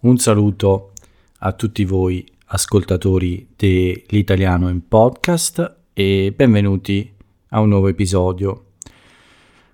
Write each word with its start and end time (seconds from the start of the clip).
un 0.00 0.18
saluto 0.18 0.92
a 1.38 1.52
tutti 1.52 1.84
voi 1.84 2.24
ascoltatori 2.46 3.48
dell'italiano 3.56 4.68
in 4.68 4.86
podcast 4.86 5.76
e 5.94 6.34
benvenuti 6.36 7.10
a 7.48 7.60
un 7.60 7.70
nuovo 7.70 7.88
episodio. 7.88 8.72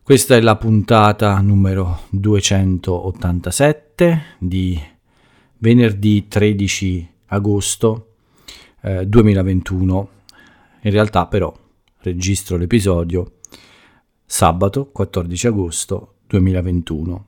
Questa 0.03 0.37
è 0.37 0.41
la 0.41 0.57
puntata 0.57 1.39
numero 1.41 2.03
287 2.11 4.23
di 4.39 4.81
venerdì 5.59 6.29
13 6.29 7.11
agosto 7.27 8.15
eh, 8.83 9.07
2021. 9.07 10.09
In 10.83 10.91
realtà 10.91 11.27
però 11.27 11.53
registro 11.99 12.57
l'episodio 12.57 13.39
sabato 14.25 14.87
14 14.87 15.49
agosto 15.49 16.15
2021. 16.27 17.27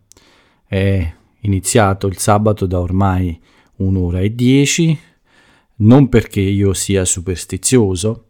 È 0.64 1.14
iniziato 1.45 2.07
il 2.07 2.19
sabato 2.19 2.66
da 2.66 2.80
ormai 2.80 3.41
un'ora 3.77 4.21
e 4.21 4.34
dieci, 4.34 4.97
non 5.77 6.09
perché 6.09 6.41
io 6.41 6.73
sia 6.75 7.05
superstizioso, 7.05 8.29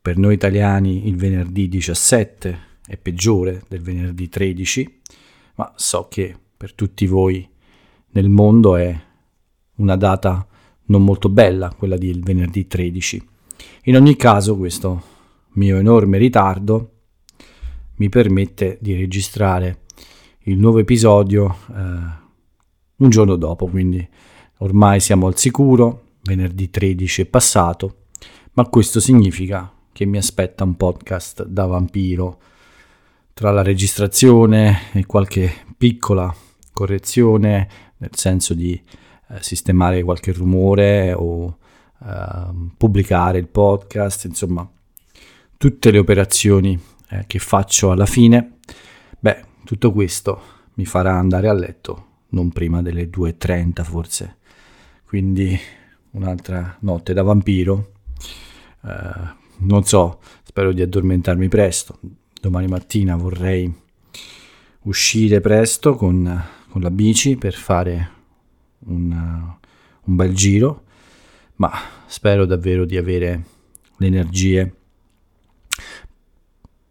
per 0.00 0.16
noi 0.16 0.34
italiani 0.34 1.08
il 1.08 1.16
venerdì 1.16 1.68
17 1.68 2.68
è 2.86 2.96
peggiore 2.96 3.62
del 3.68 3.82
venerdì 3.82 4.28
13, 4.28 5.00
ma 5.56 5.72
so 5.76 6.08
che 6.08 6.36
per 6.56 6.74
tutti 6.74 7.06
voi 7.06 7.46
nel 8.12 8.28
mondo 8.28 8.76
è 8.76 8.98
una 9.76 9.96
data 9.96 10.46
non 10.86 11.04
molto 11.04 11.28
bella 11.28 11.72
quella 11.76 11.96
del 11.96 12.22
venerdì 12.22 12.66
13. 12.66 13.28
In 13.84 13.96
ogni 13.96 14.16
caso 14.16 14.56
questo 14.56 15.02
mio 15.52 15.76
enorme 15.76 16.18
ritardo 16.18 16.92
mi 17.96 18.08
permette 18.08 18.78
di 18.80 18.94
registrare 18.94 19.82
il 20.44 20.58
nuovo 20.58 20.78
episodio 20.78 21.56
eh, 21.76 22.19
un 23.00 23.10
giorno 23.10 23.36
dopo, 23.36 23.66
quindi. 23.66 24.06
Ormai 24.58 25.00
siamo 25.00 25.26
al 25.26 25.38
sicuro, 25.38 26.08
venerdì 26.22 26.68
13 26.68 27.22
è 27.22 27.26
passato, 27.26 28.04
ma 28.52 28.66
questo 28.66 29.00
significa 29.00 29.72
che 29.90 30.04
mi 30.04 30.18
aspetta 30.18 30.64
un 30.64 30.76
podcast 30.76 31.44
da 31.44 31.64
vampiro. 31.64 32.38
Tra 33.32 33.50
la 33.50 33.62
registrazione 33.62 34.90
e 34.92 35.06
qualche 35.06 35.50
piccola 35.78 36.34
correzione, 36.72 37.68
nel 37.96 38.10
senso 38.12 38.52
di 38.52 38.74
eh, 38.74 39.42
sistemare 39.42 40.02
qualche 40.02 40.32
rumore 40.32 41.14
o 41.14 41.56
eh, 42.04 42.70
pubblicare 42.76 43.38
il 43.38 43.48
podcast, 43.48 44.26
insomma, 44.26 44.68
tutte 45.56 45.90
le 45.90 45.98
operazioni 45.98 46.78
eh, 47.08 47.24
che 47.26 47.38
faccio 47.38 47.90
alla 47.92 48.04
fine, 48.04 48.58
beh, 49.18 49.44
tutto 49.64 49.90
questo 49.90 50.40
mi 50.74 50.84
farà 50.84 51.14
andare 51.14 51.48
a 51.48 51.54
letto 51.54 52.08
non 52.30 52.50
prima 52.50 52.82
delle 52.82 53.08
2.30 53.08 53.82
forse. 53.82 54.36
Quindi 55.04 55.58
un'altra 56.12 56.76
notte 56.80 57.12
da 57.12 57.22
vampiro. 57.22 57.92
Uh, 58.82 59.38
non 59.58 59.84
so, 59.84 60.20
spero 60.42 60.72
di 60.72 60.82
addormentarmi 60.82 61.48
presto. 61.48 61.98
Domani 62.40 62.66
mattina 62.66 63.16
vorrei 63.16 63.72
uscire 64.82 65.40
presto 65.40 65.94
con, 65.94 66.42
con 66.68 66.80
la 66.80 66.90
bici 66.90 67.36
per 67.36 67.54
fare 67.54 68.10
un, 68.86 69.10
un 70.04 70.16
bel 70.16 70.34
giro, 70.34 70.84
ma 71.56 71.70
spero 72.06 72.46
davvero 72.46 72.84
di 72.84 72.96
avere 72.96 73.44
le 73.96 74.06
energie. 74.06 74.74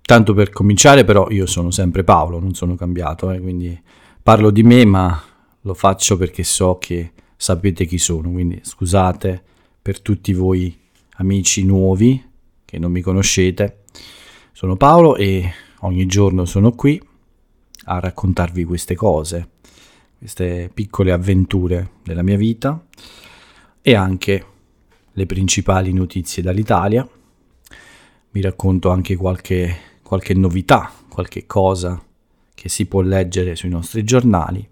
Tanto 0.02 0.34
per 0.34 0.50
cominciare, 0.50 1.04
però, 1.04 1.30
io 1.30 1.46
sono 1.46 1.72
sempre 1.72 2.04
Paolo, 2.04 2.40
non 2.40 2.54
sono 2.54 2.76
cambiato, 2.76 3.32
eh, 3.32 3.40
quindi 3.40 3.80
parlo 4.22 4.50
di 4.50 4.64
me, 4.64 4.86
ma 4.86 5.24
lo 5.62 5.74
faccio 5.74 6.18
perché 6.18 6.44
so 6.44 6.78
che 6.78 7.12
sapete 7.36 7.86
chi 7.86 7.98
sono, 7.98 8.32
quindi 8.32 8.60
scusate 8.64 9.44
per 9.82 10.02
tutti 10.02 10.34
voi 10.34 10.78
amici 11.16 11.64
nuovi 11.64 12.22
che 12.66 12.78
non 12.78 12.92
mi 12.92 13.02
conoscete. 13.02 13.84
Sono 14.52 14.76
Paolo 14.76 15.16
e 15.16 15.52
ogni 15.80 16.06
giorno 16.06 16.46
sono 16.46 16.72
qui 16.72 17.02
a 17.86 18.00
raccontarvi 18.00 18.64
queste 18.66 18.96
cose, 18.96 19.50
queste 20.18 20.70
piccole 20.74 21.12
avventure 21.12 21.92
della 22.04 22.22
mia 22.22 22.38
vita 22.38 22.86
e 23.82 23.96
anche 23.96 24.46
le 25.12 25.26
principali 25.26 25.92
notizie 25.94 26.44
dall'Italia. 26.44 27.08
Vi 28.32 28.42
racconto 28.42 28.90
anche 28.92 29.16
qualche, 29.16 29.76
qualche 30.04 30.34
novità, 30.34 30.92
qualche 31.08 31.46
cosa 31.48 32.02
che 32.54 32.70
si 32.70 32.86
può 32.86 33.02
leggere 33.02 33.56
sui 33.56 33.70
nostri 33.70 34.04
giornali 34.04 34.68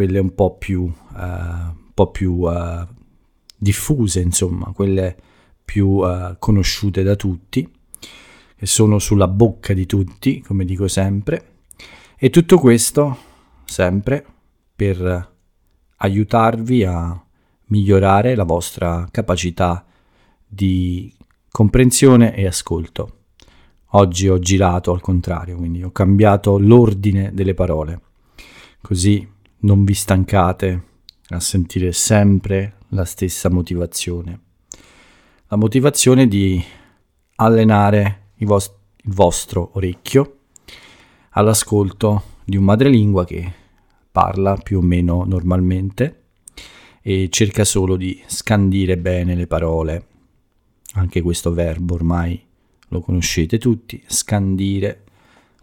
quelle 0.00 0.18
un 0.18 0.34
po' 0.34 0.56
più, 0.56 0.80
uh, 0.80 1.14
un 1.14 1.92
po 1.92 2.10
più 2.10 2.32
uh, 2.36 2.86
diffuse, 3.54 4.20
insomma, 4.20 4.72
quelle 4.72 5.14
più 5.62 5.88
uh, 5.88 6.36
conosciute 6.38 7.02
da 7.02 7.16
tutti, 7.16 7.70
che 8.56 8.64
sono 8.64 8.98
sulla 8.98 9.28
bocca 9.28 9.74
di 9.74 9.84
tutti, 9.84 10.40
come 10.40 10.64
dico 10.64 10.88
sempre, 10.88 11.64
e 12.16 12.30
tutto 12.30 12.56
questo 12.56 13.14
sempre 13.66 14.24
per 14.74 15.34
aiutarvi 15.96 16.84
a 16.84 17.22
migliorare 17.66 18.34
la 18.34 18.44
vostra 18.44 19.06
capacità 19.10 19.84
di 20.46 21.14
comprensione 21.50 22.34
e 22.34 22.46
ascolto. 22.46 23.16
Oggi 23.90 24.30
ho 24.30 24.38
girato 24.38 24.92
al 24.92 25.02
contrario, 25.02 25.58
quindi 25.58 25.82
ho 25.82 25.90
cambiato 25.90 26.58
l'ordine 26.58 27.32
delle 27.34 27.52
parole, 27.52 28.00
così 28.80 29.38
non 29.60 29.84
vi 29.84 29.94
stancate 29.94 30.84
a 31.30 31.40
sentire 31.40 31.92
sempre 31.92 32.76
la 32.88 33.04
stessa 33.04 33.50
motivazione. 33.50 34.40
La 35.48 35.56
motivazione 35.56 36.26
di 36.26 36.62
allenare 37.36 38.30
il, 38.36 38.46
vos- 38.46 38.72
il 38.96 39.12
vostro 39.12 39.70
orecchio 39.74 40.38
all'ascolto 41.30 42.22
di 42.44 42.56
un 42.56 42.64
madrelingua 42.64 43.24
che 43.24 43.52
parla 44.10 44.56
più 44.56 44.78
o 44.78 44.82
meno 44.82 45.24
normalmente 45.24 46.16
e 47.02 47.28
cerca 47.30 47.64
solo 47.64 47.96
di 47.96 48.20
scandire 48.26 48.98
bene 48.98 49.34
le 49.34 49.46
parole. 49.46 50.06
Anche 50.94 51.22
questo 51.22 51.52
verbo 51.52 51.94
ormai 51.94 52.42
lo 52.88 53.00
conoscete 53.00 53.58
tutti, 53.58 54.02
scandire 54.06 55.04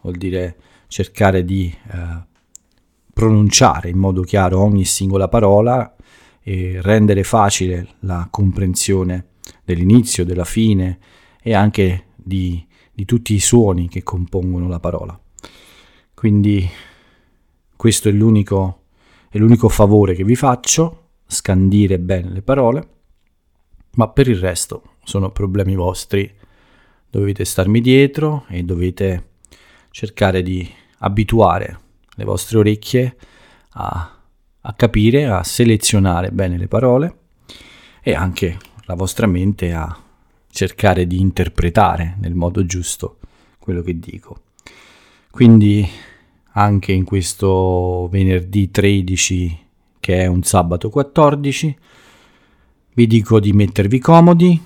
vuol 0.02 0.16
dire 0.16 0.56
cercare 0.88 1.44
di 1.44 1.74
eh, 1.92 2.36
pronunciare 3.18 3.90
in 3.90 3.98
modo 3.98 4.22
chiaro 4.22 4.62
ogni 4.62 4.86
singola 4.86 5.28
parola 5.28 5.96
e 6.44 6.80
rendere 6.84 7.24
facile 7.24 7.96
la 8.02 8.28
comprensione 8.30 9.30
dell'inizio, 9.64 10.24
della 10.24 10.46
fine 10.46 11.00
e 11.42 11.56
anche 11.56 12.10
di, 12.14 12.64
di 12.94 13.06
tutti 13.06 13.34
i 13.34 13.40
suoni 13.40 13.90
che 13.90 14.04
compongono 14.04 14.68
la 14.68 14.80
parola. 14.80 15.20
Quindi 16.14 16.70
questo 17.76 18.08
è 18.08 18.12
l'unico, 18.12 18.84
è 19.30 19.40
l'unico 19.40 19.68
favore 19.68 20.14
che 20.14 20.24
vi 20.24 20.36
faccio, 20.36 21.06
scandire 21.26 21.98
bene 21.98 22.30
le 22.30 22.44
parole, 22.44 22.88
ma 23.96 24.08
per 24.10 24.28
il 24.28 24.38
resto 24.38 24.98
sono 25.04 25.32
problemi 25.32 25.74
vostri, 25.74 26.32
dovete 27.10 27.46
starmi 27.46 27.82
dietro 27.82 28.46
e 28.48 28.62
dovete 28.62 29.30
cercare 29.90 30.44
di 30.44 30.70
abituare 31.00 31.86
le 32.18 32.24
vostre 32.26 32.58
orecchie 32.58 33.16
a, 33.74 34.20
a 34.62 34.74
capire, 34.74 35.28
a 35.28 35.44
selezionare 35.44 36.32
bene 36.32 36.58
le 36.58 36.68
parole 36.68 37.18
e 38.02 38.16
anche 38.16 38.58
la 38.86 38.96
vostra 38.96 39.28
mente 39.28 39.72
a 39.72 39.96
cercare 40.50 41.06
di 41.06 41.20
interpretare 41.20 42.18
nel 42.20 42.34
modo 42.34 42.66
giusto 42.66 43.20
quello 43.60 43.84
che 43.84 44.00
dico. 44.00 44.42
Quindi 45.30 45.88
anche 46.54 46.92
in 46.92 47.04
questo 47.04 48.08
venerdì 48.10 48.72
13 48.72 49.66
che 50.00 50.22
è 50.22 50.26
un 50.26 50.42
sabato 50.42 50.90
14 50.90 51.78
vi 52.96 53.06
dico 53.06 53.40
di 53.40 53.54
mettervi 53.54 54.00
comodi 54.00 54.60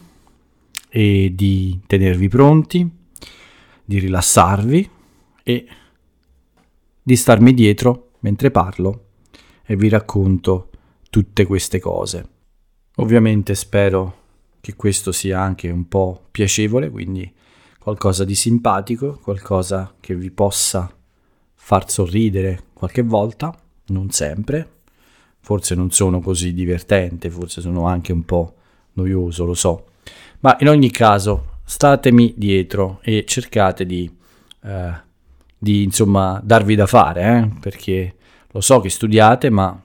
e 0.87 1.31
di 1.35 1.77
tenervi 1.85 2.29
pronti, 2.29 2.89
di 3.83 3.99
rilassarvi 3.99 4.89
e 5.43 5.65
di 7.01 7.15
starmi 7.15 7.53
dietro 7.53 8.11
mentre 8.19 8.51
parlo 8.51 9.05
e 9.65 9.75
vi 9.75 9.89
racconto 9.89 10.69
tutte 11.09 11.45
queste 11.45 11.79
cose. 11.79 12.27
Ovviamente 12.95 13.55
spero 13.55 14.19
che 14.61 14.75
questo 14.75 15.11
sia 15.11 15.39
anche 15.39 15.69
un 15.69 15.87
po' 15.87 16.27
piacevole, 16.29 16.89
quindi 16.89 17.31
qualcosa 17.79 18.23
di 18.23 18.35
simpatico, 18.35 19.19
qualcosa 19.21 19.95
che 19.99 20.15
vi 20.15 20.29
possa 20.29 20.93
far 21.55 21.89
sorridere 21.89 22.65
qualche 22.73 23.01
volta, 23.01 23.55
non 23.87 24.11
sempre. 24.11 24.79
Forse 25.39 25.73
non 25.73 25.89
sono 25.91 26.21
così 26.21 26.53
divertente, 26.53 27.31
forse 27.31 27.61
sono 27.61 27.87
anche 27.87 28.11
un 28.11 28.23
po' 28.23 28.55
noioso, 28.93 29.45
lo 29.45 29.55
so. 29.55 29.85
Ma 30.41 30.55
in 30.59 30.69
ogni 30.69 30.91
caso, 30.91 31.59
statemi 31.63 32.33
dietro 32.37 32.99
e 33.01 33.23
cercate 33.25 33.85
di 33.85 34.09
eh, 34.63 35.09
di 35.63 35.83
insomma 35.83 36.41
darvi 36.43 36.73
da 36.73 36.87
fare, 36.87 37.37
eh? 37.37 37.59
perché 37.59 38.15
lo 38.49 38.61
so 38.61 38.79
che 38.79 38.89
studiate, 38.89 39.51
ma 39.51 39.79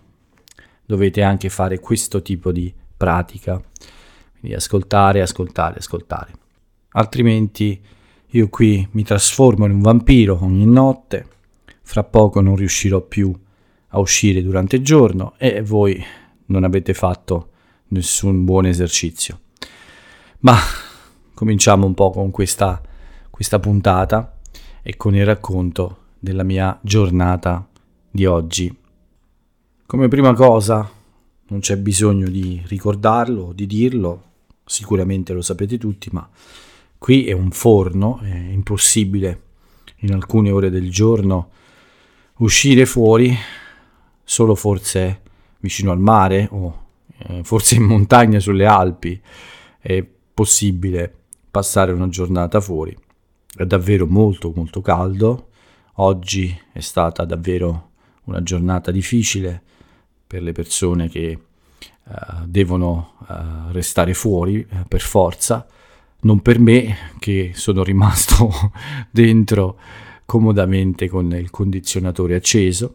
dovete 0.87 1.21
anche 1.21 1.51
fare 1.51 1.81
questo 1.81 2.23
tipo 2.23 2.51
di 2.51 2.73
pratica. 2.97 3.63
Quindi 4.41 4.57
ascoltare, 4.57 5.21
ascoltare, 5.21 5.77
ascoltare. 5.77 6.33
Altrimenti 6.93 7.79
io 8.29 8.49
qui 8.49 8.89
mi 8.93 9.05
trasformo 9.05 9.67
in 9.67 9.73
un 9.73 9.83
vampiro 9.83 10.39
ogni 10.41 10.65
notte, 10.65 11.29
fra 11.83 12.05
poco 12.05 12.41
non 12.41 12.57
riuscirò 12.57 13.03
più 13.03 13.31
a 13.89 13.99
uscire 13.99 14.43
durante 14.43 14.77
il 14.77 14.83
giorno 14.83 15.35
e 15.37 15.61
voi 15.61 16.03
non 16.47 16.65
avete 16.65 16.95
fatto 16.95 17.51
nessun 17.89 18.47
buon 18.47 18.65
esercizio. 18.65 19.41
Ma 20.39 20.57
cominciamo 21.35 21.85
un 21.85 21.93
po' 21.93 22.13
con 22.13 22.31
questa, 22.31 22.81
questa 23.29 23.59
puntata 23.59 24.36
e 24.89 24.97
con 24.97 25.17
il 25.17 25.27
racconto 25.27 26.03
della 26.21 26.45
mia 26.45 26.79
giornata 26.81 27.69
di 28.09 28.25
oggi. 28.25 28.73
Come 29.85 30.07
prima 30.07 30.33
cosa, 30.33 30.89
non 31.49 31.59
c'è 31.59 31.77
bisogno 31.77 32.29
di 32.29 32.63
ricordarlo, 32.67 33.53
di 33.53 33.67
dirlo, 33.67 34.23
sicuramente 34.65 35.33
lo 35.33 35.43
sapete 35.43 35.77
tutti, 35.77 36.09
ma 36.13 36.31
qui 36.99 37.27
è 37.27 37.33
un 37.33 37.51
forno, 37.51 38.21
è 38.21 38.33
impossibile 38.33 39.41
in 40.03 40.13
alcune 40.13 40.53
ore 40.53 40.71
del 40.71 40.89
giorno 40.89 41.51
uscire 42.37 42.87
fuori, 42.87 43.37
solo 44.23 44.55
forse 44.55 45.23
vicino 45.59 45.91
al 45.91 45.99
mare 45.99 46.47
o 46.53 46.85
eh, 47.27 47.43
forse 47.43 47.75
in 47.75 47.83
montagna 47.83 48.39
sulle 48.39 48.67
Alpi 48.67 49.21
è 49.81 50.07
possibile 50.33 51.13
passare 51.51 51.91
una 51.91 52.09
giornata 52.09 52.61
fuori. 52.61 52.97
È 53.57 53.65
davvero 53.65 54.07
molto 54.07 54.53
molto 54.55 54.83
caldo. 54.83 55.49
Oggi 55.95 56.55
è 56.73 56.81
stata 56.81 57.25
davvero 57.25 57.93
una 58.25 58.43
giornata 58.43 58.91
difficile 58.91 59.63
per 60.27 60.43
le 60.43 60.53
persone 60.53 61.09
che 61.09 61.39
uh, 62.05 62.45
devono 62.45 63.15
uh, 63.21 63.73
restare 63.73 64.13
fuori 64.13 64.59
uh, 64.59 64.87
per 64.87 65.01
forza, 65.01 65.67
non 66.21 66.43
per 66.43 66.59
me 66.59 67.13
che 67.19 67.53
sono 67.55 67.83
rimasto 67.83 68.51
dentro 69.11 69.79
comodamente 70.27 71.09
con 71.09 71.33
il 71.33 71.49
condizionatore 71.49 72.35
acceso, 72.35 72.95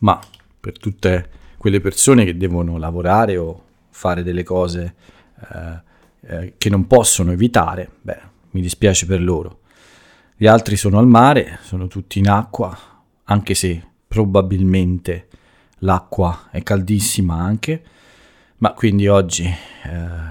ma 0.00 0.20
per 0.60 0.78
tutte 0.78 1.30
quelle 1.58 1.80
persone 1.80 2.24
che 2.24 2.36
devono 2.36 2.78
lavorare 2.78 3.36
o 3.38 3.64
fare 3.90 4.22
delle 4.22 4.44
cose 4.44 4.94
che 6.56 6.70
non 6.70 6.86
possono 6.86 7.32
evitare, 7.32 7.90
beh, 8.00 8.31
mi 8.52 8.60
dispiace 8.60 9.06
per 9.06 9.20
loro. 9.20 9.60
Gli 10.36 10.46
altri 10.46 10.76
sono 10.76 10.98
al 10.98 11.06
mare, 11.06 11.58
sono 11.62 11.86
tutti 11.86 12.18
in 12.18 12.28
acqua, 12.28 12.76
anche 13.24 13.54
se 13.54 13.84
probabilmente 14.06 15.28
l'acqua 15.78 16.48
è 16.50 16.62
caldissima 16.62 17.36
anche, 17.36 17.82
ma 18.58 18.72
quindi 18.72 19.08
oggi 19.08 19.44
eh, 19.44 19.90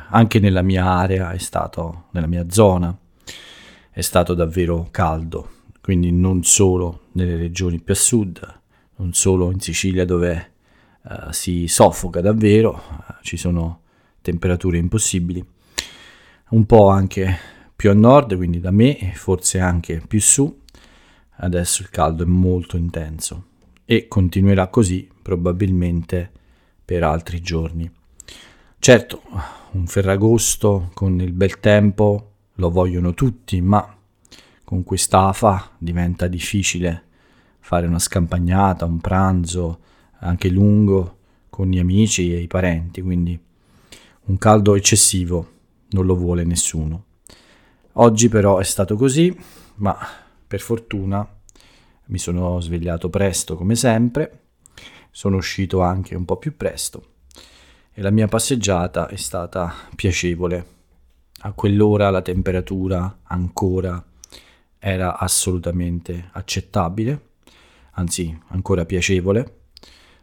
anche 0.10 0.40
nella 0.40 0.62
mia 0.62 0.86
area 0.86 1.32
è 1.32 1.38
stato, 1.38 2.06
nella 2.12 2.28
mia 2.28 2.46
zona, 2.50 2.96
è 3.90 4.02
stato 4.02 4.34
davvero 4.34 4.88
caldo, 4.92 5.50
quindi 5.82 6.12
non 6.12 6.44
solo 6.44 7.08
nelle 7.14 7.36
regioni 7.36 7.80
più 7.80 7.94
a 7.94 7.98
sud, 7.98 8.60
non 8.98 9.14
solo 9.14 9.52
in 9.52 9.60
Sicilia 9.60 10.06
dove 10.06 10.52
eh, 11.04 11.34
si 11.34 11.68
soffoca 11.68 12.22
davvero, 12.22 12.82
eh, 13.10 13.14
ci 13.22 13.36
sono 13.36 13.82
temperature 14.22 14.78
impossibili, 14.78 15.44
un 16.50 16.66
po' 16.66 16.90
anche 16.90 17.38
più 17.82 17.90
a 17.90 17.94
nord, 17.96 18.36
quindi 18.36 18.60
da 18.60 18.70
me 18.70 18.96
e 19.00 19.12
forse 19.16 19.60
anche 19.60 20.04
più 20.08 20.22
su, 20.22 20.56
adesso 21.38 21.82
il 21.82 21.90
caldo 21.90 22.22
è 22.22 22.28
molto 22.28 22.78
intenso 22.78 23.46
e 23.86 24.08
continuerà 24.08 24.68
così 24.68 25.10
probabilmente 25.20 26.30
per 26.86 27.02
altri 27.02 27.42
giorni. 27.42 27.90
Certo, 28.78 29.24
un 29.72 29.88
Ferragosto 29.88 30.92
con 30.94 31.20
il 31.22 31.32
bel 31.32 31.60
tempo 31.60 32.34
lo 32.54 32.70
vogliono 32.70 33.16
tutti, 33.16 33.60
ma 33.62 33.98
con 34.64 34.84
quest'afa 34.84 35.72
diventa 35.80 36.28
difficile 36.28 37.06
fare 37.62 37.88
una 37.88 37.98
scampagnata, 37.98 38.86
un 38.86 39.02
pranzo 39.02 39.80
anche 40.20 40.50
lungo 40.50 41.18
con 41.50 41.68
gli 41.68 41.80
amici 41.80 42.32
e 42.32 42.42
i 42.42 42.48
parenti, 42.48 43.02
quindi 43.02 43.40
un 44.26 44.38
caldo 44.38 44.76
eccessivo 44.76 45.52
non 45.90 46.06
lo 46.06 46.16
vuole 46.16 46.44
nessuno. 46.44 47.06
Oggi 47.94 48.30
però 48.30 48.58
è 48.58 48.64
stato 48.64 48.96
così, 48.96 49.36
ma 49.76 49.98
per 50.48 50.62
fortuna 50.62 51.28
mi 52.06 52.18
sono 52.18 52.60
svegliato 52.62 53.10
presto 53.10 53.58
come 53.58 53.76
sempre, 53.76 54.40
sono 55.12 55.36
uscito 55.36 55.82
anche 55.82 56.16
un 56.16 56.24
po' 56.24 56.38
più 56.38 56.56
presto 56.56 57.12
e 57.94 58.02
la 58.02 58.10
mia 58.10 58.28
passeggiata 58.28 59.08
è 59.08 59.18
stata 59.18 59.74
piacevole. 59.96 60.80
A 61.42 61.52
quell'ora 61.52 62.10
la 62.10 62.22
temperatura 62.22 63.20
ancora 63.24 64.02
era 64.80 65.18
assolutamente 65.18 66.30
accettabile, 66.32 67.30
anzi 67.92 68.38
ancora 68.48 68.86
piacevole, 68.86 69.64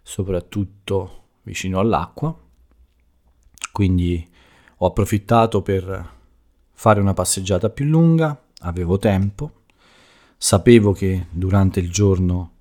soprattutto 0.03 1.25
vicino 1.43 1.79
all'acqua. 1.81 2.35
Quindi 3.73 4.26
ho 4.79 4.87
approfittato 4.87 5.61
per 5.61 6.17
fare 6.78 7.00
una 7.00 7.12
passeggiata 7.12 7.70
più 7.70 7.86
lunga, 7.86 8.40
avevo 8.60 8.98
tempo, 8.98 9.62
sapevo 10.36 10.92
che 10.92 11.26
durante 11.28 11.80
il 11.80 11.90
giorno 11.90 12.52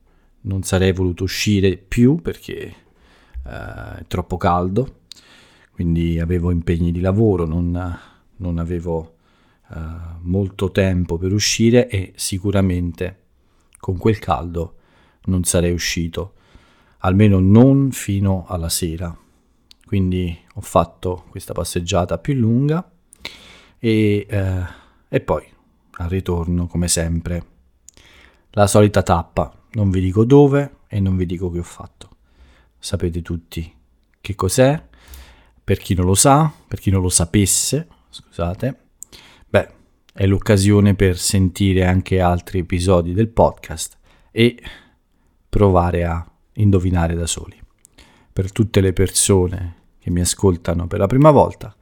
non 0.42 0.64
sarei 0.64 0.92
voluto 0.92 1.24
uscire 1.24 1.78
più 1.78 2.16
perché 2.16 2.56
eh, 2.56 2.74
è 3.44 4.04
troppo 4.08 4.38
caldo, 4.38 5.02
quindi 5.72 6.20
avevo 6.20 6.50
impegni 6.50 6.92
di 6.92 7.00
lavoro, 7.00 7.46
non, 7.46 7.96
non 8.38 8.58
avevo 8.58 9.18
eh, 9.72 9.78
molto 10.22 10.72
tempo 10.72 11.20
per 11.20 11.32
uscire 11.32 11.88
e 11.88 12.14
sicuramente 12.16 13.20
con 13.80 13.98
quel 13.98 14.18
caldo 14.18 14.78
non 15.26 15.44
sarei 15.44 15.74
uscito, 15.74 16.34
almeno 17.02 17.38
non 17.38 17.92
fino 17.92 18.46
alla 18.48 18.70
sera. 18.70 19.16
Quindi 19.86 20.36
ho 20.56 20.62
fatto 20.62 21.26
questa 21.30 21.54
passeggiata 21.54 22.18
più 22.18 22.34
lunga 22.34 22.84
e, 23.80 24.26
eh, 24.30 24.66
e 25.10 25.20
poi 25.22 25.46
al 26.00 26.10
ritorno, 26.10 26.68
come 26.68 26.88
sempre, 26.88 27.46
la 28.52 28.68
solita 28.68 29.04
tappa. 29.04 29.52
Non 29.72 29.90
vi 29.90 30.00
dico 30.00 30.24
dove 30.24 30.78
e 30.88 31.00
non 31.00 31.16
vi 31.18 31.26
dico 31.26 31.50
che 31.50 31.60
ho 31.60 31.64
fatto. 31.64 32.10
Sapete 32.80 33.22
tutti 33.22 33.74
che 34.22 34.36
cos'è. 34.36 34.86
Per 35.64 35.78
chi 35.80 35.96
non 35.96 36.06
lo 36.06 36.16
sa, 36.16 36.52
per 36.68 36.80
chi 36.80 36.90
non 36.90 37.02
lo 37.02 37.10
sapesse, 37.10 37.88
scusate, 38.10 38.80
beh, 39.50 39.70
è 40.14 40.26
l'occasione 40.26 40.96
per 40.96 41.18
sentire 41.18 41.86
anche 41.86 42.22
altri 42.22 42.60
episodi 42.60 43.14
del 43.14 43.28
podcast 43.28 43.98
e 44.32 44.58
provare 45.50 46.06
a 46.06 46.26
indovinare 46.54 47.16
da 47.16 47.28
soli. 47.28 47.60
Per 48.32 48.52
tutte 48.54 48.80
le 48.80 48.94
persone 48.94 49.76
che 50.00 50.10
mi 50.10 50.22
ascoltano 50.22 50.88
per 50.88 51.00
la 51.00 51.08
prima 51.08 51.32
volta, 51.32 51.76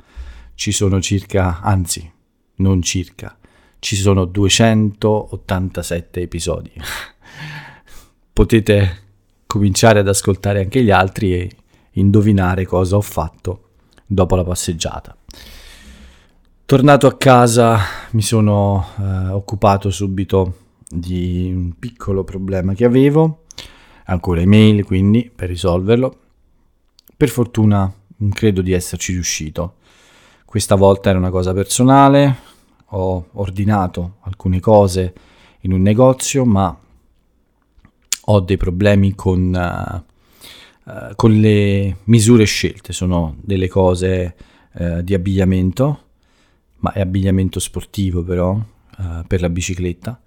ci 0.56 0.72
sono 0.72 1.00
circa, 1.02 1.62
anzi, 1.62 2.12
non 2.56 2.82
circa, 2.82 3.38
ci 3.80 3.96
sono 3.96 4.26
287 4.26 6.22
episodi. 6.22 6.72
Potete 8.34 9.04
cominciare 9.46 10.00
ad 10.00 10.08
ascoltare 10.08 10.62
anche 10.62 10.84
gli 10.84 10.92
altri 10.92 11.34
e 11.34 11.50
indovinare 11.92 12.66
cosa 12.66 12.96
ho 12.96 13.02
fatto 13.02 13.62
dopo 14.06 14.36
la 14.36 14.44
passeggiata. 14.44 15.16
Tornato 16.66 17.06
a 17.06 17.16
casa 17.16 17.80
mi 18.12 18.24
sono 18.24 18.88
eh, 19.00 19.30
occupato 19.30 19.92
subito 19.92 20.64
di 20.90 21.52
un 21.54 21.74
piccolo 21.78 22.24
problema 22.24 22.74
che 22.74 22.86
avevo, 22.86 23.44
ancora 24.06 24.42
email 24.42 24.84
quindi 24.84 25.32
per 25.34 25.50
risolverlo. 25.50 26.20
Per 27.16 27.30
fortuna 27.30 27.94
credo 28.32 28.62
di 28.62 28.72
esserci 28.72 29.14
riuscito. 29.14 29.76
Questa 30.56 30.76
volta 30.76 31.10
era 31.10 31.20
una 31.20 31.32
cosa 31.32 31.52
personale, 31.52 32.38
ho 32.86 33.28
ordinato 33.34 34.20
alcune 34.22 34.62
cose 34.62 35.14
in 35.64 35.74
un 35.74 35.82
negozio, 35.82 36.46
ma 36.46 36.80
ho 38.28 38.40
dei 38.40 38.56
problemi 38.56 39.16
con, 39.16 39.54
uh, 39.54 40.90
uh, 40.90 41.16
con 41.18 41.38
le 41.38 41.98
misure 42.06 42.46
scelte. 42.46 42.94
Sono 42.94 43.36
delle 43.42 43.68
cose 43.68 44.36
uh, 44.76 45.02
di 45.02 45.14
abbigliamento, 45.14 46.04
ma 46.78 46.94
è 46.94 47.02
abbigliamento 47.02 47.60
sportivo 47.60 48.24
però, 48.24 48.58
per 49.28 49.42
la 49.42 49.50
bicicletta. 49.50 50.22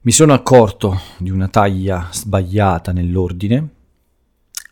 Mi 0.00 0.12
sono 0.12 0.32
accorto 0.32 0.98
di 1.18 1.28
una 1.28 1.48
taglia 1.48 2.08
sbagliata 2.10 2.92
nell'ordine 2.92 3.68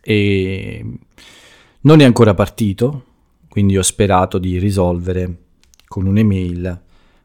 e 0.01 0.99
non 1.83 2.01
è 2.01 2.05
ancora 2.05 2.33
partito, 2.33 3.05
quindi 3.53 3.77
ho 3.77 3.83
sperato 3.83 4.39
di 4.39 4.59
risolvere 4.59 5.37
con 5.87 6.07
un'email 6.07 6.81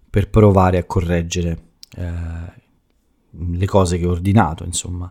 per 0.09 0.29
provare 0.29 0.77
a 0.77 0.83
correggere 0.83 1.57
eh, 1.95 2.03
le 3.29 3.65
cose 3.65 3.97
che 3.97 4.05
ho 4.05 4.11
ordinato, 4.11 4.65
insomma, 4.65 5.09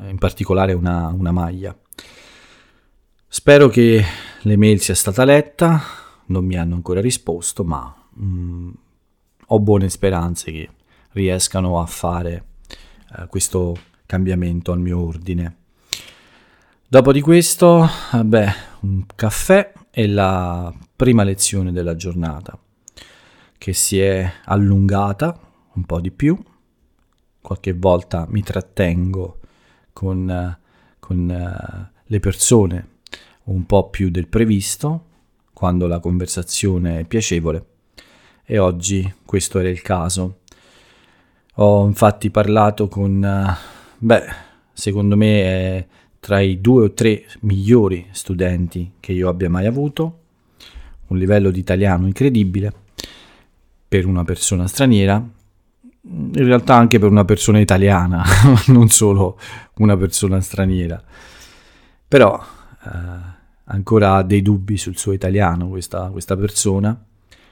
eh, 0.00 0.08
in 0.08 0.18
particolare 0.18 0.72
una, 0.72 1.08
una 1.08 1.32
maglia. 1.32 1.76
Spero 3.26 3.66
che 3.66 4.04
l'email 4.42 4.80
sia 4.80 4.94
stata 4.94 5.24
letta, 5.24 5.82
non 6.26 6.44
mi 6.44 6.56
hanno 6.56 6.76
ancora 6.76 7.00
risposto, 7.00 7.64
ma 7.64 7.92
mm, 8.20 8.70
ho 9.46 9.58
buone 9.58 9.90
speranze 9.90 10.52
che 10.52 10.68
riescano 11.10 11.80
a 11.80 11.86
fare 11.86 12.44
eh, 13.18 13.26
questo 13.26 13.76
cambiamento 14.06 14.70
al 14.70 14.78
mio 14.78 15.00
ordine. 15.00 15.56
Dopo 16.86 17.10
di 17.10 17.20
questo, 17.20 17.84
beh, 18.12 18.54
un 18.82 19.04
caffè 19.12 19.72
e 19.94 20.08
la 20.08 20.72
prima 20.96 21.22
lezione 21.22 21.70
della 21.70 21.94
giornata, 21.94 22.58
che 23.58 23.72
si 23.74 24.00
è 24.00 24.32
allungata 24.46 25.38
un 25.74 25.84
po' 25.84 26.00
di 26.00 26.10
più. 26.10 26.36
Qualche 27.42 27.74
volta 27.74 28.26
mi 28.28 28.42
trattengo 28.42 29.40
con, 29.92 30.58
con 30.98 31.28
uh, 31.28 31.98
le 32.04 32.20
persone 32.20 32.88
un 33.44 33.66
po' 33.66 33.90
più 33.90 34.10
del 34.10 34.28
previsto, 34.28 35.06
quando 35.52 35.86
la 35.86 35.98
conversazione 35.98 37.00
è 37.00 37.04
piacevole, 37.04 37.66
e 38.44 38.58
oggi 38.58 39.12
questo 39.26 39.58
era 39.58 39.68
il 39.68 39.82
caso. 39.82 40.38
Ho 41.56 41.84
infatti 41.84 42.30
parlato 42.30 42.88
con, 42.88 43.22
uh, 43.22 43.96
beh, 43.98 44.24
secondo 44.72 45.16
me 45.16 45.42
è 45.42 45.86
tra 46.24 46.38
i 46.38 46.60
due 46.60 46.84
o 46.84 46.92
tre 46.92 47.24
migliori 47.40 48.06
studenti 48.12 48.92
che 49.00 49.10
io 49.10 49.28
abbia 49.28 49.50
mai 49.50 49.66
avuto, 49.66 50.20
un 51.08 51.18
livello 51.18 51.50
di 51.50 51.58
italiano 51.58 52.06
incredibile 52.06 52.72
per 53.88 54.06
una 54.06 54.22
persona 54.22 54.68
straniera, 54.68 55.16
in 55.16 56.44
realtà 56.44 56.76
anche 56.76 57.00
per 57.00 57.10
una 57.10 57.24
persona 57.24 57.58
italiana, 57.58 58.22
non 58.68 58.88
solo 58.88 59.36
una 59.78 59.96
persona 59.96 60.40
straniera. 60.40 61.02
Però 62.06 62.40
eh, 62.40 62.88
ancora 63.64 64.14
ha 64.14 64.22
dei 64.22 64.42
dubbi 64.42 64.76
sul 64.76 64.96
suo 64.96 65.10
italiano 65.10 65.68
questa, 65.68 66.06
questa 66.10 66.36
persona 66.36 67.04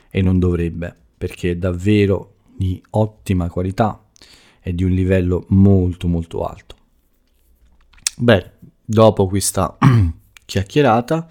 e 0.09 0.23
non 0.23 0.39
dovrebbe, 0.39 0.95
perché 1.19 1.50
è 1.50 1.57
davvero 1.57 2.35
di 2.57 2.81
ottima 2.91 3.49
qualità 3.49 4.00
e 4.61 4.73
di 4.77 4.85
un 4.85 4.93
livello 4.93 5.47
molto 5.49 6.07
molto 6.07 6.45
alto. 6.45 6.79
Beh, 8.23 8.50
dopo 8.85 9.27
questa 9.27 9.79
chiacchierata 10.45 11.27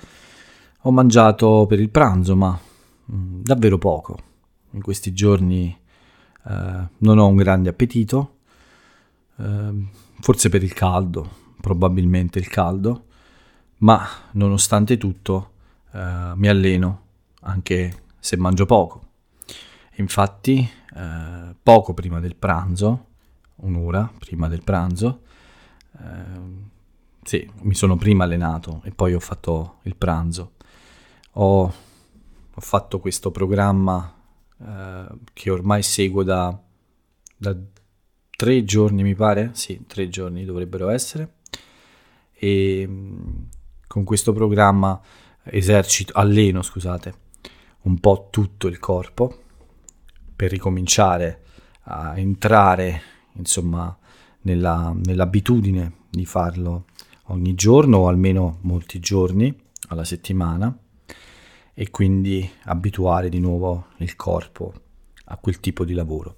ho 0.81 0.91
mangiato 0.91 1.67
per 1.67 1.79
il 1.79 1.91
pranzo, 1.91 2.35
ma 2.35 2.59
mh, 3.05 3.15
mm, 3.15 3.41
davvero 3.43 3.77
poco. 3.77 4.17
In 4.71 4.81
questi 4.81 5.13
giorni 5.13 5.67
eh, 6.47 6.87
non 6.97 7.17
ho 7.19 7.27
un 7.27 7.35
grande 7.35 7.69
appetito, 7.69 8.37
eh, 9.37 9.85
forse 10.19 10.49
per 10.49 10.63
il 10.63 10.73
caldo, 10.73 11.29
probabilmente 11.61 12.39
il 12.39 12.47
caldo, 12.47 13.05
ma 13.77 14.03
nonostante 14.31 14.97
tutto 14.97 15.51
eh, 15.91 16.31
mi 16.33 16.47
alleno 16.47 17.01
anche 17.41 18.05
se 18.17 18.35
mangio 18.35 18.65
poco. 18.65 19.03
Infatti, 19.97 20.67
eh, 20.95 21.55
poco 21.61 21.93
prima 21.93 22.19
del 22.19 22.35
pranzo, 22.35 23.05
un'ora 23.57 24.11
prima 24.17 24.47
del 24.47 24.63
pranzo, 24.63 25.21
eh, 25.99 26.77
sì, 27.23 27.49
mi 27.61 27.75
sono 27.75 27.95
prima 27.95 28.23
allenato 28.23 28.81
e 28.83 28.91
poi 28.91 29.13
ho 29.13 29.19
fatto 29.19 29.79
il 29.83 29.95
pranzo. 29.95 30.53
Ho, 31.33 31.63
ho 31.63 32.61
fatto 32.61 32.99
questo 32.99 33.31
programma 33.31 34.13
eh, 34.61 35.07
che 35.33 35.49
ormai 35.49 35.83
seguo 35.83 36.23
da, 36.23 36.57
da 37.37 37.55
tre 38.35 38.63
giorni, 38.63 39.03
mi 39.03 39.15
pare. 39.15 39.51
Sì, 39.53 39.85
tre 39.85 40.09
giorni 40.09 40.45
dovrebbero 40.45 40.89
essere. 40.89 41.35
E 42.33 42.85
mm, 42.87 43.17
con 43.85 44.03
questo 44.03 44.33
programma 44.33 44.99
esercito, 45.43 46.13
alleno, 46.15 46.61
scusate, 46.61 47.13
un 47.81 47.99
po' 47.99 48.29
tutto 48.31 48.67
il 48.67 48.79
corpo 48.79 49.43
per 50.35 50.49
ricominciare 50.51 51.43
a 51.83 52.17
entrare, 52.17 53.01
insomma, 53.33 53.95
nella, 54.41 54.95
nell'abitudine 54.95 55.93
di 56.09 56.25
farlo 56.25 56.85
ogni 57.29 57.55
giorno 57.55 57.97
o 57.97 58.07
almeno 58.07 58.59
molti 58.61 58.99
giorni 58.99 59.55
alla 59.87 60.03
settimana 60.03 60.75
e 61.73 61.89
quindi 61.89 62.49
abituare 62.63 63.29
di 63.29 63.39
nuovo 63.39 63.87
il 63.97 64.15
corpo 64.15 64.73
a 65.25 65.37
quel 65.37 65.59
tipo 65.59 65.85
di 65.85 65.93
lavoro. 65.93 66.37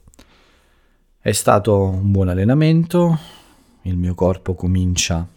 È 1.20 1.32
stato 1.32 1.82
un 1.82 2.12
buon 2.12 2.30
allenamento, 2.30 3.18
il 3.84 3.98
mio 3.98 4.16
corpo 4.16 4.56
comincia 4.56 5.28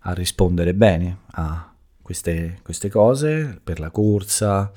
a 0.00 0.12
rispondere 0.12 0.74
bene 0.74 1.18
a 1.32 1.72
queste, 2.00 2.60
queste 2.62 2.88
cose 2.88 3.60
per 3.62 3.80
la 3.80 3.90
corsa, 3.90 4.70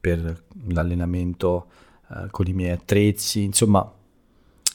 per 0.00 0.44
l'allenamento 0.68 1.66
eh, 2.10 2.28
con 2.30 2.46
i 2.46 2.52
miei 2.52 2.70
attrezzi, 2.70 3.42
insomma 3.42 3.90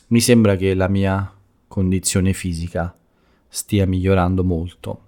mi 0.08 0.22
sembra 0.22 0.56
che 0.56 0.76
la 0.76 0.88
mia 0.88 1.32
condizione 1.68 2.34
fisica 2.34 2.96
stia 3.56 3.88
migliorando 3.88 4.44
molto. 4.44 5.02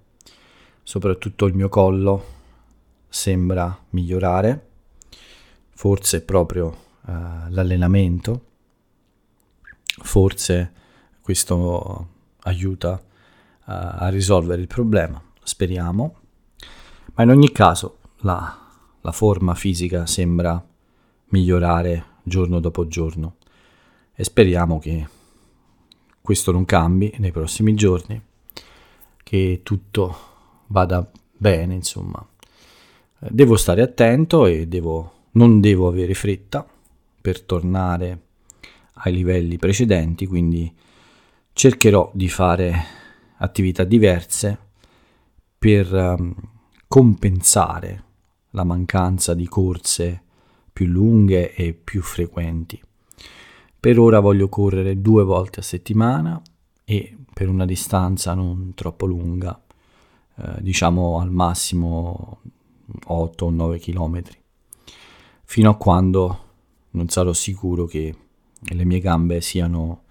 Soprattutto 0.82 1.48
il 1.48 1.54
mio 1.54 1.68
collo 1.68 2.36
sembra 3.10 3.78
migliorare, 3.90 4.68
forse 5.72 6.24
proprio 6.24 6.68
uh, 6.68 7.12
l'allenamento, 7.50 8.46
forse 10.02 10.72
questo 11.20 12.08
aiuta 12.44 12.94
uh, 12.94 13.02
a 13.66 14.08
risolvere 14.08 14.62
il 14.62 14.68
problema, 14.68 15.22
speriamo, 15.44 16.16
ma 17.16 17.24
in 17.24 17.30
ogni 17.30 17.52
caso 17.52 17.98
la, 18.20 18.66
la 19.02 19.12
forma 19.12 19.56
fisica 19.56 20.06
sembra 20.06 20.66
migliorare 21.32 22.06
giorno 22.24 22.62
dopo 22.62 22.88
giorno. 22.88 23.36
E 24.16 24.24
speriamo 24.24 24.80
che 24.80 25.06
questo 26.22 26.54
non 26.54 26.64
cambi 26.64 27.14
nei 27.18 27.34
prossimi 27.34 27.76
giorni 27.76 28.24
che 29.28 29.60
tutto 29.62 30.16
vada 30.68 31.06
bene, 31.36 31.74
insomma. 31.74 32.26
Eh, 33.20 33.28
devo 33.30 33.58
stare 33.58 33.82
attento 33.82 34.46
e 34.46 34.68
devo, 34.70 35.26
non 35.32 35.60
devo 35.60 35.90
avere 35.90 36.14
fretta 36.14 36.66
per 37.20 37.42
tornare 37.42 38.22
ai 38.94 39.12
livelli 39.12 39.58
precedenti, 39.58 40.26
quindi 40.28 40.74
cercherò 41.52 42.10
di 42.14 42.30
fare 42.30 42.86
attività 43.40 43.84
diverse 43.84 44.58
per 45.60 45.94
um, 45.94 46.34
compensare 46.88 48.04
la 48.52 48.64
mancanza 48.64 49.34
di 49.34 49.48
corse 49.50 50.22
più 50.72 50.86
lunghe 50.86 51.54
e 51.54 51.74
più 51.74 52.02
frequenti. 52.02 52.82
Per 53.78 54.00
ora 54.00 54.22
voglio 54.22 54.48
correre 54.48 55.02
due 55.02 55.26
volte 55.26 55.60
a 55.60 55.64
settimana 55.64 56.42
e 56.90 57.18
per 57.34 57.50
una 57.50 57.66
distanza 57.66 58.34
non 58.34 58.72
troppo 58.74 59.06
lunga, 59.06 59.62
eh, 60.38 60.62
diciamo 60.62 61.20
al 61.20 61.30
massimo 61.30 62.40
8 63.08 63.46
o 63.46 63.50
9 63.50 63.78
km, 63.78 64.22
fino 65.44 65.70
a 65.70 65.76
quando 65.76 66.46
non 66.92 67.10
sarò 67.10 67.34
sicuro 67.34 67.84
che 67.88 68.16
le 68.60 68.86
mie 68.86 69.02
gambe 69.02 69.42
siano 69.42 70.04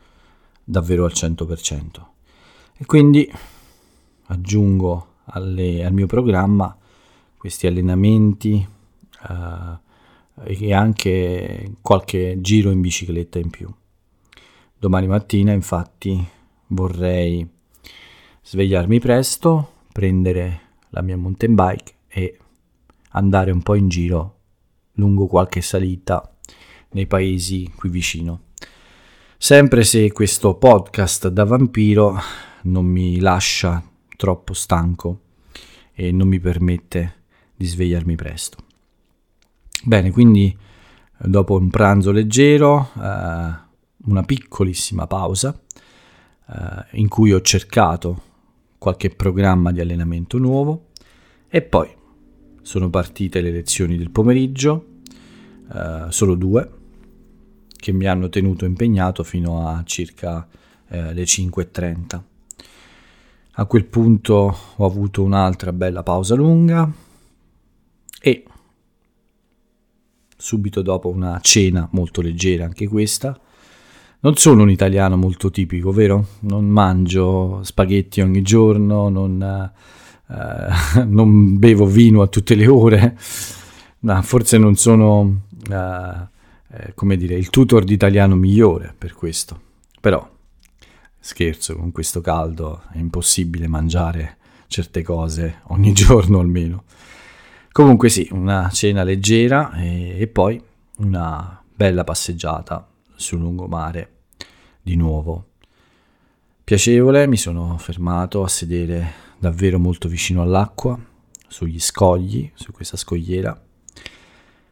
davvero 0.63 1.07
al 1.07 1.13
100%. 1.15 1.87
E 2.77 2.85
quindi 2.85 3.27
aggiungo 4.27 5.15
alle, 5.25 5.83
al 5.83 5.95
mio 5.95 6.07
programma 6.07 6.77
questi 7.39 7.67
allenamenti 7.67 8.69
eh, 9.31 9.79
e 10.45 10.75
anche 10.75 11.73
qualche 11.81 12.39
giro 12.43 12.71
in 12.71 12.83
bicicletta 12.83 13.39
in 13.39 13.49
più. 13.49 13.73
Domani 14.79 15.07
mattina 15.07 15.53
infatti 15.53 16.35
vorrei 16.69 17.47
svegliarmi 18.43 19.01
presto, 19.01 19.73
prendere 19.93 20.61
la 20.91 21.03
mia 21.03 21.17
mountain 21.17 21.55
bike 21.55 21.95
e 22.09 22.39
andare 23.11 23.51
un 23.51 23.63
po' 23.63 23.75
in 23.75 23.89
giro 23.89 24.35
lungo 24.93 25.27
qualche 25.27 25.61
salita 25.61 26.35
nei 26.91 27.07
paesi 27.07 27.71
qui 27.75 27.89
vicino. 27.89 28.41
Sempre 29.39 29.85
se 29.85 30.11
questo 30.13 30.55
podcast 30.55 31.29
da 31.29 31.45
vampiro 31.45 32.19
non 32.63 32.87
mi 32.87 33.19
lascia 33.21 33.83
troppo 34.17 34.55
stanco 34.55 35.21
e 35.93 36.11
non 36.11 36.29
mi 36.29 36.41
permette 36.41 37.25
di 37.55 37.67
svegliarmi 37.67 38.17
presto. 38.17 38.59
Bene, 39.85 40.11
quindi 40.11 40.57
dopo 41.19 41.57
un 41.59 41.71
pranzo 41.71 42.11
leggero, 42.11 42.91
eh, 42.97 43.55
una 44.05 44.23
piccolissima 44.25 45.07
pausa, 45.07 45.59
eh, 46.49 46.99
in 46.99 47.09
cui 47.09 47.33
ho 47.33 47.41
cercato 47.41 48.23
qualche 48.79 49.11
programma 49.11 49.73
di 49.73 49.81
allenamento 49.81 50.39
nuovo 50.39 50.89
e 51.49 51.63
poi 51.63 51.89
sono 52.63 52.91
partite 52.91 53.41
le 53.41 53.51
lezioni 53.51 53.97
del 53.97 54.11
pomeriggio, 54.11 55.01
eh, 55.73 56.07
solo 56.09 56.35
due, 56.35 56.71
che 57.77 57.93
mi 57.93 58.07
hanno 58.07 58.29
tenuto 58.29 58.65
impegnato 58.65 59.23
fino 59.23 59.69
a 59.69 59.83
circa 59.85 60.49
eh, 60.89 61.15
le 61.15 61.23
5.30. 61.23 62.23
A 63.59 63.65
quel 63.67 63.85
punto 63.85 64.59
ho 64.77 64.85
avuto 64.85 65.23
un'altra 65.23 65.73
bella 65.73 66.03
pausa 66.03 66.35
lunga 66.35 66.93
e 68.21 68.45
subito 70.37 70.83
dopo 70.83 71.09
una 71.09 71.39
cena 71.41 71.89
molto 71.93 72.21
leggera 72.21 72.65
anche 72.65 72.87
questa. 72.87 73.39
Non 74.27 74.35
sono 74.35 74.63
un 74.63 74.71
italiano 74.71 75.17
molto 75.17 75.53
tipico, 75.53 75.93
vero? 75.93 76.27
Non 76.41 76.67
mangio 76.67 77.63
spaghetti 77.63 78.21
ogni 78.21 78.43
giorno, 78.43 79.09
non, 79.09 79.41
eh, 79.41 81.05
non 81.07 81.57
bevo 81.61 81.87
vino 81.87 82.23
a 82.23 82.27
tutte 82.27 82.57
le 82.57 82.67
ore, 82.67 83.17
no, 84.01 84.23
forse 84.23 84.59
non 84.59 84.75
sono, 84.75 85.43
eh, 85.71 86.27
eh, 86.73 86.93
come 86.97 87.17
dire, 87.17 87.37
il 87.37 87.51
tutor 87.51 87.85
di 87.85 87.93
italiano 87.93 88.35
migliore 88.35 88.93
per 88.99 89.15
questo. 89.15 89.61
Però, 90.01 90.29
scherzo, 91.21 91.77
con 91.77 91.93
questo 91.93 92.21
caldo 92.21 92.83
è 92.93 92.99
impossibile 92.99 93.69
mangiare 93.69 94.39
certe 94.67 95.05
cose 95.05 95.61
ogni 95.69 95.93
giorno 95.95 96.41
almeno. 96.41 96.83
Comunque 97.71 98.09
sì, 98.09 98.27
una 98.33 98.71
cena 98.73 99.05
leggera 99.05 99.71
e, 99.75 100.17
e 100.19 100.27
poi 100.27 100.61
una 100.97 101.63
bella 101.73 102.03
passeggiata 102.03 102.89
sul 103.15 103.39
lungomare 103.39 104.15
di 104.87 104.95
nuovo. 104.95 105.47
Piacevole, 106.63 107.27
mi 107.27 107.37
sono 107.37 107.77
fermato 107.77 108.45
a 108.45 108.49
sedere 108.49 109.15
davvero 109.37 109.81
molto 109.81 110.07
vicino 110.07 110.43
all'acqua, 110.43 110.97
sugli 111.49 111.81
scogli, 111.81 112.49
su 112.55 112.71
questa 112.71 112.97
scogliera 112.97 113.61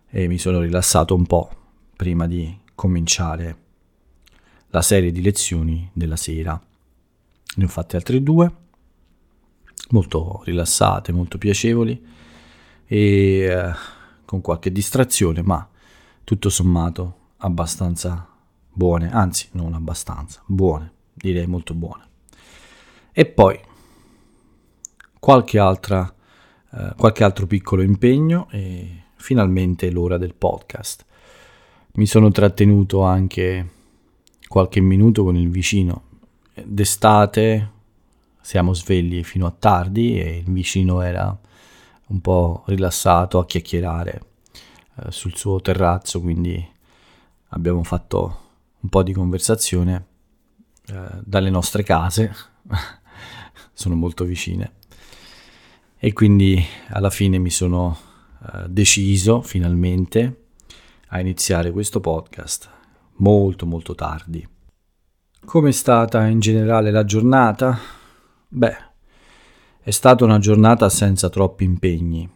e 0.09 0.29
mi 0.29 0.39
sono 0.39 0.61
rilassato 0.61 1.17
un 1.17 1.27
po' 1.27 1.51
prima 1.97 2.29
di 2.29 2.57
cominciare 2.77 3.57
la 4.69 4.83
serie 4.83 5.11
di 5.11 5.21
lezioni 5.21 5.91
della 5.93 6.15
sera. 6.15 6.63
Ne 7.57 7.65
ho 7.65 7.69
fatte 7.69 7.97
altre 7.97 8.23
due, 8.23 8.53
molto 9.91 10.43
rilassate, 10.45 11.11
molto 11.11 11.39
piacevoli 11.39 12.01
e 12.87 12.99
eh, 13.41 13.73
con 14.25 14.41
qualche 14.41 14.71
distrazione, 14.71 15.43
ma 15.43 15.69
tutto 16.23 16.51
sommato 16.51 17.33
abbastanza 17.39 18.29
buone, 18.75 19.11
anzi 19.11 19.49
non 19.53 19.73
abbastanza, 19.73 20.43
buone, 20.47 20.93
direi 21.15 21.47
molto 21.47 21.73
buone. 21.75 22.09
E 23.13 23.25
poi 23.25 23.59
qualche, 25.19 25.59
altra, 25.59 26.13
eh, 26.73 26.93
qualche 26.97 27.25
altro 27.25 27.47
piccolo 27.47 27.83
impegno 27.83 28.49
e 28.51 29.05
finalmente 29.17 29.91
l'ora 29.91 30.19
del 30.19 30.35
podcast. 30.35 31.07
Mi 31.93 32.07
sono 32.07 32.31
trattenuto 32.31 33.03
anche 33.03 33.71
qualche 34.49 34.81
minuto 34.81 35.23
con 35.25 35.37
il 35.37 35.49
vicino. 35.49 36.03
D'estate 36.63 37.71
siamo 38.41 38.75
svegli 38.75 39.23
fino 39.23 39.47
a 39.47 39.55
tardi 39.57 40.21
e 40.21 40.39
il 40.39 40.53
vicino 40.53 41.01
era 41.01 41.39
un 42.07 42.21
po' 42.21 42.65
rilassato 42.67 43.39
a 43.39 43.47
chiacchierare 43.47 44.23
eh, 44.97 45.11
sul 45.11 45.37
suo 45.37 45.61
terrazzo, 45.61 46.21
quindi 46.21 46.63
abbiamo 47.49 47.83
fatto 47.85 48.43
un 48.85 48.91
po' 48.91 49.03
di 49.03 49.15
conversazione 49.15 50.07
eh, 50.89 51.09
dalle 51.25 51.49
nostre 51.49 51.83
case, 51.83 52.33
sono 53.73 53.95
molto 53.95 54.25
vicine, 54.25 54.75
e 55.99 56.13
quindi 56.13 56.63
alla 56.91 57.09
fine 57.09 57.39
mi 57.39 57.49
sono 57.49 57.97
eh, 58.43 58.69
deciso 58.69 59.41
finalmente 59.41 60.43
a 61.09 61.21
iniziare 61.21 61.71
questo 61.71 62.01
podcast 62.01 62.71
molto 63.17 63.65
molto 63.65 63.95
tardi. 63.95 64.47
Come 65.47 65.71
è 65.71 65.73
stata 65.73 66.27
in 66.27 66.41
generale 66.41 66.91
la 66.91 67.05
giornata? 67.05 67.79
Beh, 68.49 68.77
è 69.81 69.91
stata 69.91 70.25
una 70.25 70.39
giornata 70.39 70.91
senza 70.91 71.31
troppi 71.31 71.65
impegni. 71.65 72.31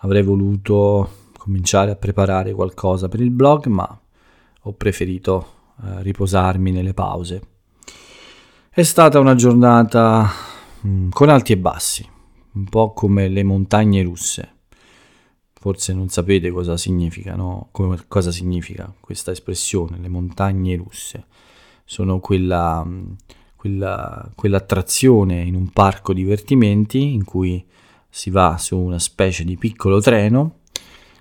Avrei 0.00 0.22
voluto 0.22 1.30
cominciare 1.36 1.90
a 1.90 1.96
preparare 1.96 2.52
qualcosa 2.52 3.08
per 3.08 3.20
il 3.20 3.30
blog, 3.30 3.66
ma 3.66 4.00
ho 4.68 4.72
preferito 4.72 5.74
eh, 5.82 6.02
riposarmi 6.02 6.70
nelle 6.70 6.94
pause. 6.94 7.42
È 8.68 8.82
stata 8.82 9.18
una 9.18 9.34
giornata 9.34 10.28
mh, 10.80 10.88
mm, 10.88 11.08
con 11.10 11.28
alti 11.28 11.52
e 11.52 11.58
bassi, 11.58 12.08
un 12.52 12.64
po' 12.64 12.92
come 12.92 13.28
le 13.28 13.42
montagne 13.42 14.02
russe. 14.02 14.54
Forse 15.52 15.92
non 15.92 16.08
sapete 16.08 16.50
cosa 16.50 16.76
significa, 16.76 17.34
no? 17.34 17.68
Come, 17.70 18.04
cosa 18.08 18.30
significa 18.30 18.92
questa 19.00 19.30
espressione, 19.30 19.98
le 19.98 20.08
montagne 20.08 20.76
russe. 20.76 21.26
Sono 21.84 22.18
quella 22.18 22.84
mm, 22.84 23.12
quella, 23.56 24.30
quell'attrazione 24.34 25.42
in 25.42 25.54
un 25.54 25.70
parco 25.70 26.12
divertimenti 26.12 27.12
in 27.12 27.24
cui 27.24 27.64
si 28.08 28.30
va 28.30 28.56
su 28.58 28.78
una 28.78 28.98
specie 28.98 29.44
di 29.44 29.56
piccolo 29.56 30.00
treno 30.00 30.60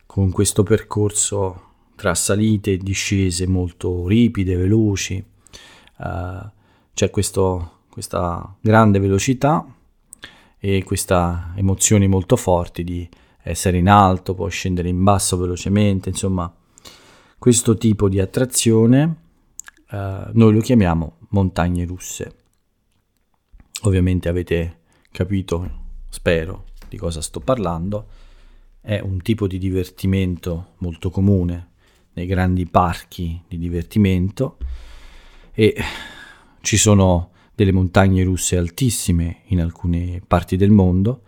con 0.06 0.32
questo 0.32 0.64
percorso 0.64 1.62
tra 2.06 2.14
salite 2.14 2.74
e 2.74 2.78
discese 2.78 3.48
molto 3.48 4.08
ripide, 4.08 4.56
veloci. 4.56 5.26
Uh, 5.98 6.48
c'è 6.94 7.10
questo, 7.10 7.80
questa 7.90 8.56
grande 8.62 9.00
velocità 9.00 9.66
e 10.60 10.84
questa 10.84 11.54
emozioni 11.56 12.08
molto 12.08 12.36
forti 12.36 12.84
di 12.84 13.10
essere 13.42 13.80
in 13.80 13.90
alto, 13.90 14.36
poi 14.36 14.52
scendere 14.52 14.88
in 14.88 15.02
basso 15.02 15.36
velocemente, 15.36 16.10
insomma, 16.10 16.54
questo 17.40 17.76
tipo 17.76 18.08
di 18.08 18.20
attrazione 18.20 19.04
uh, 19.90 20.30
noi 20.32 20.54
lo 20.54 20.60
chiamiamo 20.60 21.18
montagne 21.30 21.86
russe. 21.86 22.36
Ovviamente 23.82 24.30
avete 24.30 24.82
capito, 25.10 25.72
spero, 26.10 26.66
di 26.88 26.98
cosa 26.98 27.20
sto 27.24 27.40
parlando. 27.40 28.06
È 28.80 29.00
un 29.00 29.24
tipo 29.24 29.48
di 29.48 29.58
divertimento 29.58 30.74
molto 30.78 31.10
comune 31.10 31.74
nei 32.16 32.26
grandi 32.26 32.66
parchi 32.66 33.42
di 33.48 33.58
divertimento 33.58 34.58
e 35.54 35.76
ci 36.62 36.78
sono 36.78 37.32
delle 37.54 37.72
montagne 37.72 38.24
russe 38.24 38.58
altissime 38.58 39.42
in 39.46 39.62
alcune 39.62 40.22
parti 40.26 40.58
del 40.58 40.72
mondo. 40.72 41.22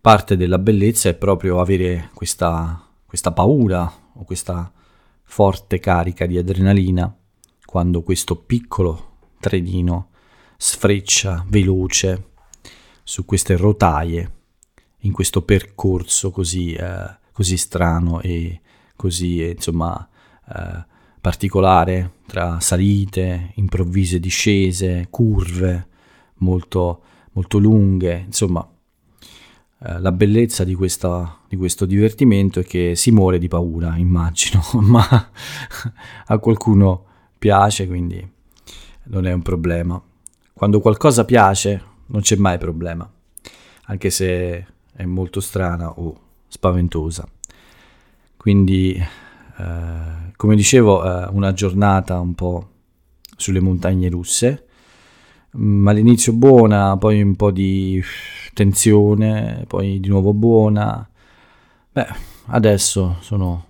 Parte 0.00 0.36
della 0.36 0.58
bellezza 0.58 1.08
è 1.08 1.14
proprio 1.14 1.60
avere 1.60 2.10
questa, 2.14 2.88
questa 3.04 3.32
paura 3.32 3.92
o 4.14 4.24
questa 4.24 4.72
forte 5.24 5.80
carica 5.80 6.26
di 6.26 6.38
adrenalina 6.38 7.12
quando 7.64 8.02
questo 8.02 8.36
piccolo 8.36 9.14
trenino 9.40 10.10
sfreccia 10.56 11.44
veloce 11.48 12.30
su 13.02 13.24
queste 13.24 13.56
rotaie 13.56 14.32
in 15.00 15.12
questo 15.12 15.42
percorso 15.42 16.30
così, 16.30 16.72
eh, 16.72 17.18
così 17.32 17.56
strano 17.56 18.20
e 18.20 18.60
così 18.96 19.42
eh, 19.42 19.50
insomma 19.50 20.08
eh, 20.48 20.84
particolare 21.20 22.12
tra 22.26 22.60
salite, 22.60 23.52
improvvise 23.54 24.18
discese, 24.18 25.08
curve 25.10 25.88
molto, 26.36 27.02
molto 27.32 27.58
lunghe, 27.58 28.24
insomma 28.26 28.68
eh, 29.78 30.00
la 30.00 30.12
bellezza 30.12 30.64
di, 30.64 30.74
questa, 30.74 31.38
di, 31.48 31.56
questo 31.56 31.84
divertimento 31.84 32.60
è 32.60 32.64
che 32.64 32.96
si 32.96 33.10
muore 33.10 33.38
di 33.38 33.48
paura, 33.48 33.96
immagino, 33.96 34.62
ma 34.80 35.30
a 36.26 36.38
qualcuno 36.38 37.04
piace, 37.38 37.86
quindi 37.86 38.26
non 39.04 39.26
è 39.26 39.32
un 39.32 39.42
problema. 39.42 40.00
Quando 40.52 40.80
qualcosa 40.80 41.24
piace 41.24 41.82
non 42.06 42.22
c'è 42.22 42.36
mai 42.36 42.56
problema, 42.56 43.10
anche 43.84 44.10
se 44.10 44.66
è 44.94 45.04
molto 45.04 45.40
strana 45.40 45.90
o 45.90 46.20
spaventosa. 46.48 47.28
Quindi, 48.46 48.94
eh, 48.94 50.32
come 50.36 50.54
dicevo, 50.54 51.04
eh, 51.04 51.28
una 51.32 51.52
giornata 51.52 52.20
un 52.20 52.32
po' 52.36 52.68
sulle 53.36 53.58
montagne 53.58 54.08
russe, 54.08 54.66
ma 55.54 55.90
all'inizio 55.90 56.32
buona, 56.32 56.96
poi 56.96 57.20
un 57.22 57.34
po' 57.34 57.50
di 57.50 58.00
tensione, 58.54 59.64
poi 59.66 59.98
di 59.98 60.06
nuovo 60.06 60.32
buona. 60.32 61.10
Beh, 61.90 62.06
adesso 62.44 63.16
sono 63.18 63.66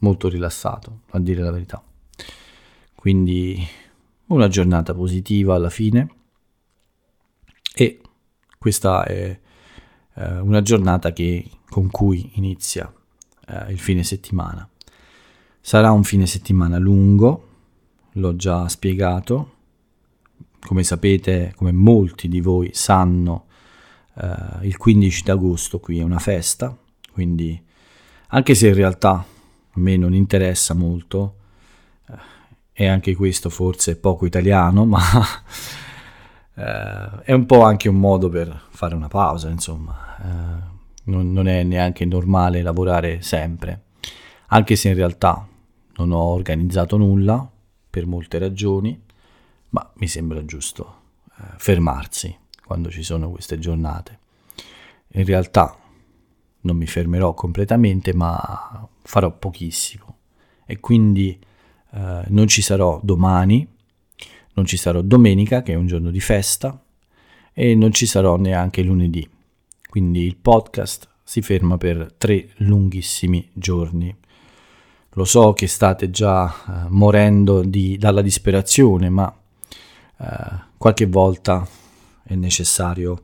molto 0.00 0.28
rilassato, 0.28 1.00
a 1.12 1.18
dire 1.18 1.40
la 1.40 1.50
verità. 1.50 1.82
Quindi 2.94 3.58
una 4.26 4.48
giornata 4.48 4.92
positiva 4.92 5.54
alla 5.54 5.70
fine 5.70 6.10
e 7.74 8.00
questa 8.58 9.02
è 9.04 9.40
eh, 10.12 10.38
una 10.40 10.60
giornata 10.60 11.10
che, 11.14 11.50
con 11.70 11.88
cui 11.88 12.32
inizia 12.34 12.92
eh, 13.50 13.72
il 13.72 13.78
fine 13.78 14.02
settimana. 14.04 14.68
Sarà 15.60 15.90
un 15.90 16.04
fine 16.04 16.26
settimana 16.26 16.78
lungo, 16.78 17.48
l'ho 18.12 18.36
già 18.36 18.68
spiegato, 18.68 19.54
come 20.60 20.82
sapete, 20.84 21.52
come 21.56 21.72
molti 21.72 22.28
di 22.28 22.40
voi 22.40 22.70
sanno, 22.72 23.46
eh, 24.14 24.66
il 24.66 24.76
15 24.76 25.22
d'agosto 25.22 25.80
qui 25.80 25.98
è 25.98 26.02
una 26.02 26.18
festa, 26.18 26.76
quindi 27.12 27.60
anche 28.28 28.54
se 28.54 28.68
in 28.68 28.74
realtà 28.74 29.12
a 29.12 29.80
me 29.80 29.96
non 29.96 30.14
interessa 30.14 30.74
molto, 30.74 31.36
e 32.72 32.86
anche 32.86 33.14
questo 33.14 33.50
forse 33.50 33.92
è 33.92 33.96
poco 33.96 34.24
italiano, 34.24 34.86
ma 34.86 35.02
eh, 36.54 37.22
è 37.24 37.32
un 37.32 37.44
po' 37.44 37.62
anche 37.62 37.90
un 37.90 37.96
modo 37.96 38.30
per 38.30 38.68
fare 38.70 38.94
una 38.94 39.08
pausa, 39.08 39.50
insomma. 39.50 40.78
Non, 41.04 41.32
non 41.32 41.48
è 41.48 41.62
neanche 41.62 42.04
normale 42.04 42.62
lavorare 42.62 43.22
sempre, 43.22 43.84
anche 44.48 44.76
se 44.76 44.88
in 44.88 44.94
realtà 44.94 45.46
non 45.96 46.12
ho 46.12 46.22
organizzato 46.22 46.96
nulla 46.96 47.50
per 47.88 48.06
molte 48.06 48.38
ragioni, 48.38 49.00
ma 49.70 49.90
mi 49.96 50.06
sembra 50.06 50.44
giusto 50.44 51.00
eh, 51.38 51.42
fermarsi 51.56 52.36
quando 52.64 52.90
ci 52.90 53.02
sono 53.02 53.30
queste 53.30 53.58
giornate. 53.58 54.18
In 55.12 55.24
realtà 55.24 55.76
non 56.62 56.76
mi 56.76 56.86
fermerò 56.86 57.34
completamente, 57.34 58.14
ma 58.14 58.88
farò 59.02 59.36
pochissimo 59.36 60.18
e 60.66 60.78
quindi 60.78 61.36
eh, 61.92 62.22
non 62.28 62.46
ci 62.46 62.62
sarò 62.62 63.00
domani, 63.02 63.66
non 64.52 64.64
ci 64.66 64.76
sarò 64.76 65.00
domenica, 65.02 65.62
che 65.62 65.72
è 65.72 65.76
un 65.76 65.86
giorno 65.86 66.10
di 66.10 66.20
festa, 66.20 66.80
e 67.52 67.74
non 67.74 67.92
ci 67.92 68.06
sarò 68.06 68.36
neanche 68.36 68.82
lunedì. 68.82 69.28
Quindi 69.90 70.24
il 70.24 70.36
podcast 70.36 71.08
si 71.24 71.42
ferma 71.42 71.76
per 71.76 72.14
tre 72.16 72.50
lunghissimi 72.58 73.50
giorni. 73.52 74.16
Lo 75.14 75.24
so 75.24 75.52
che 75.52 75.66
state 75.66 76.10
già 76.10 76.48
eh, 76.48 76.88
morendo 76.90 77.62
di, 77.62 77.98
dalla 77.98 78.22
disperazione, 78.22 79.08
ma 79.08 79.36
eh, 80.16 80.26
qualche 80.78 81.06
volta 81.06 81.66
è 82.22 82.36
necessario, 82.36 83.20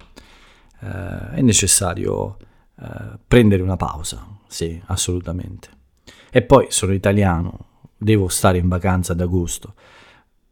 eh, 0.80 1.30
è 1.34 1.40
necessario 1.40 2.36
eh, 2.80 3.16
prendere 3.28 3.62
una 3.62 3.76
pausa, 3.76 4.26
sì, 4.48 4.82
assolutamente. 4.86 5.68
E 6.32 6.42
poi 6.42 6.66
sono 6.70 6.94
italiano, 6.94 7.66
devo 7.96 8.26
stare 8.26 8.58
in 8.58 8.66
vacanza 8.66 9.12
ad 9.12 9.20
agosto. 9.20 9.74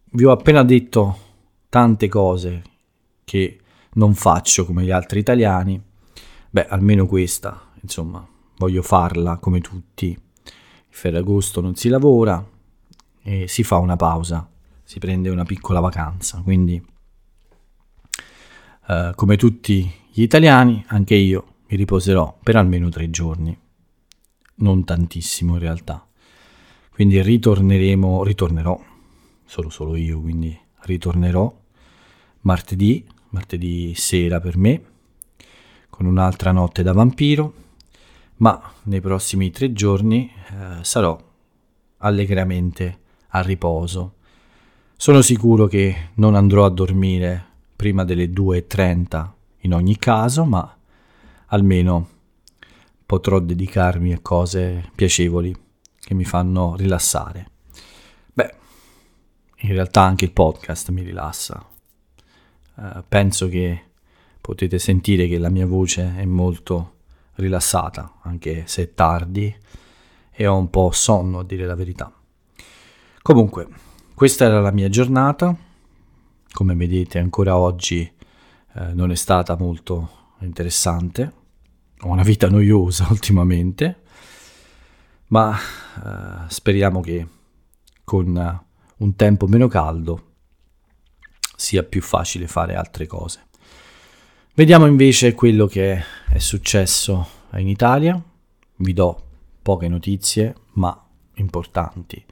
Vi 0.04 0.24
ho 0.24 0.30
appena 0.30 0.62
detto 0.62 1.18
tante 1.68 2.06
cose 2.06 2.62
che 3.24 3.58
non 3.94 4.14
faccio 4.14 4.64
come 4.64 4.84
gli 4.84 4.92
altri 4.92 5.18
italiani. 5.18 5.82
Beh, 6.54 6.68
almeno 6.68 7.06
questa, 7.06 7.72
insomma, 7.80 8.24
voglio 8.58 8.80
farla 8.82 9.38
come 9.38 9.60
tutti. 9.60 10.10
Il 10.10 10.52
Ferragosto 10.88 11.60
non 11.60 11.74
si 11.74 11.88
lavora 11.88 12.48
e 13.24 13.48
si 13.48 13.64
fa 13.64 13.78
una 13.78 13.96
pausa, 13.96 14.48
si 14.84 15.00
prende 15.00 15.30
una 15.30 15.42
piccola 15.42 15.80
vacanza. 15.80 16.40
Quindi, 16.44 16.80
eh, 18.86 19.12
come 19.16 19.36
tutti 19.36 19.92
gli 20.12 20.22
italiani, 20.22 20.84
anche 20.86 21.16
io 21.16 21.54
mi 21.66 21.76
riposerò 21.76 22.38
per 22.40 22.54
almeno 22.54 22.88
tre 22.88 23.10
giorni. 23.10 23.58
Non 24.58 24.84
tantissimo 24.84 25.54
in 25.54 25.58
realtà. 25.58 26.06
Quindi 26.90 27.20
ritorneremo, 27.20 28.22
ritornerò, 28.22 28.80
solo 29.44 29.70
solo 29.70 29.96
io, 29.96 30.20
quindi 30.20 30.56
ritornerò 30.82 31.52
martedì, 32.42 33.04
martedì 33.30 33.92
sera 33.96 34.38
per 34.38 34.56
me, 34.56 34.92
con 35.94 36.06
un'altra 36.06 36.50
notte 36.50 36.82
da 36.82 36.92
vampiro, 36.92 37.54
ma 38.38 38.60
nei 38.84 39.00
prossimi 39.00 39.52
tre 39.52 39.72
giorni 39.72 40.28
eh, 40.28 40.82
sarò 40.82 41.16
allegramente 41.98 42.98
a 43.28 43.40
riposo. 43.42 44.14
Sono 44.96 45.22
sicuro 45.22 45.68
che 45.68 46.08
non 46.14 46.34
andrò 46.34 46.64
a 46.64 46.70
dormire 46.70 47.44
prima 47.76 48.02
delle 48.02 48.26
2.30 48.26 49.28
in 49.60 49.72
ogni 49.72 49.96
caso, 49.96 50.44
ma 50.44 50.76
almeno 51.46 52.08
potrò 53.06 53.38
dedicarmi 53.38 54.12
a 54.12 54.18
cose 54.20 54.90
piacevoli 54.96 55.54
che 56.00 56.14
mi 56.14 56.24
fanno 56.24 56.74
rilassare. 56.74 57.50
Beh, 58.32 58.54
in 59.58 59.72
realtà 59.72 60.02
anche 60.02 60.24
il 60.24 60.32
podcast 60.32 60.90
mi 60.90 61.02
rilassa. 61.02 61.64
Uh, 62.74 63.04
penso 63.06 63.48
che 63.48 63.82
potete 64.44 64.78
sentire 64.78 65.26
che 65.26 65.38
la 65.38 65.48
mia 65.48 65.64
voce 65.64 66.16
è 66.18 66.26
molto 66.26 66.96
rilassata, 67.36 68.16
anche 68.24 68.64
se 68.66 68.82
è 68.82 68.92
tardi 68.92 69.56
e 70.30 70.46
ho 70.46 70.58
un 70.58 70.68
po' 70.68 70.90
sonno 70.90 71.38
a 71.38 71.44
dire 71.44 71.64
la 71.64 71.74
verità. 71.74 72.12
Comunque, 73.22 73.68
questa 74.12 74.44
era 74.44 74.60
la 74.60 74.70
mia 74.70 74.90
giornata. 74.90 75.56
Come 76.52 76.74
vedete, 76.74 77.18
ancora 77.18 77.56
oggi 77.56 78.00
eh, 78.74 78.92
non 78.92 79.10
è 79.10 79.14
stata 79.14 79.56
molto 79.56 80.34
interessante. 80.40 81.32
Ho 82.00 82.08
una 82.08 82.22
vita 82.22 82.46
noiosa 82.50 83.06
ultimamente, 83.08 84.02
ma 85.28 85.56
eh, 85.56 86.48
speriamo 86.48 87.00
che 87.00 87.26
con 88.04 88.36
uh, 88.36 89.02
un 89.04 89.16
tempo 89.16 89.46
meno 89.46 89.68
caldo 89.68 90.32
sia 91.56 91.82
più 91.82 92.02
facile 92.02 92.46
fare 92.46 92.74
altre 92.74 93.06
cose. 93.06 93.46
Vediamo 94.56 94.86
invece 94.86 95.34
quello 95.34 95.66
che 95.66 96.00
è 96.28 96.38
successo 96.38 97.26
in 97.54 97.66
Italia. 97.66 98.22
Vi 98.76 98.92
do 98.92 99.22
poche 99.60 99.88
notizie, 99.88 100.54
ma 100.74 100.96
importanti. 101.34 102.24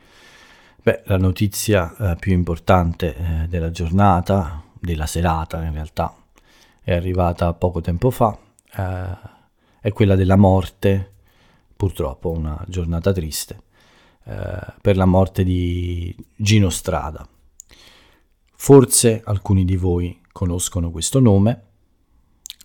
Beh, 0.80 1.02
la 1.06 1.16
notizia 1.16 1.92
eh, 1.96 2.16
più 2.20 2.32
importante 2.32 3.16
eh, 3.16 3.48
della 3.48 3.72
giornata, 3.72 4.62
della 4.78 5.06
serata 5.06 5.64
in 5.64 5.72
realtà, 5.72 6.14
è 6.80 6.94
arrivata 6.94 7.52
poco 7.54 7.80
tempo 7.80 8.10
fa, 8.10 8.38
eh, 8.72 9.18
è 9.80 9.90
quella 9.90 10.14
della 10.14 10.36
morte 10.36 11.14
purtroppo 11.74 12.30
una 12.30 12.64
giornata 12.68 13.12
triste, 13.12 13.62
eh, 14.26 14.74
per 14.80 14.96
la 14.96 15.06
morte 15.06 15.42
di 15.42 16.14
Gino 16.36 16.70
Strada. 16.70 17.26
Forse 18.54 19.22
alcuni 19.24 19.64
di 19.64 19.74
voi 19.74 20.20
conoscono 20.30 20.92
questo 20.92 21.18
nome, 21.18 21.70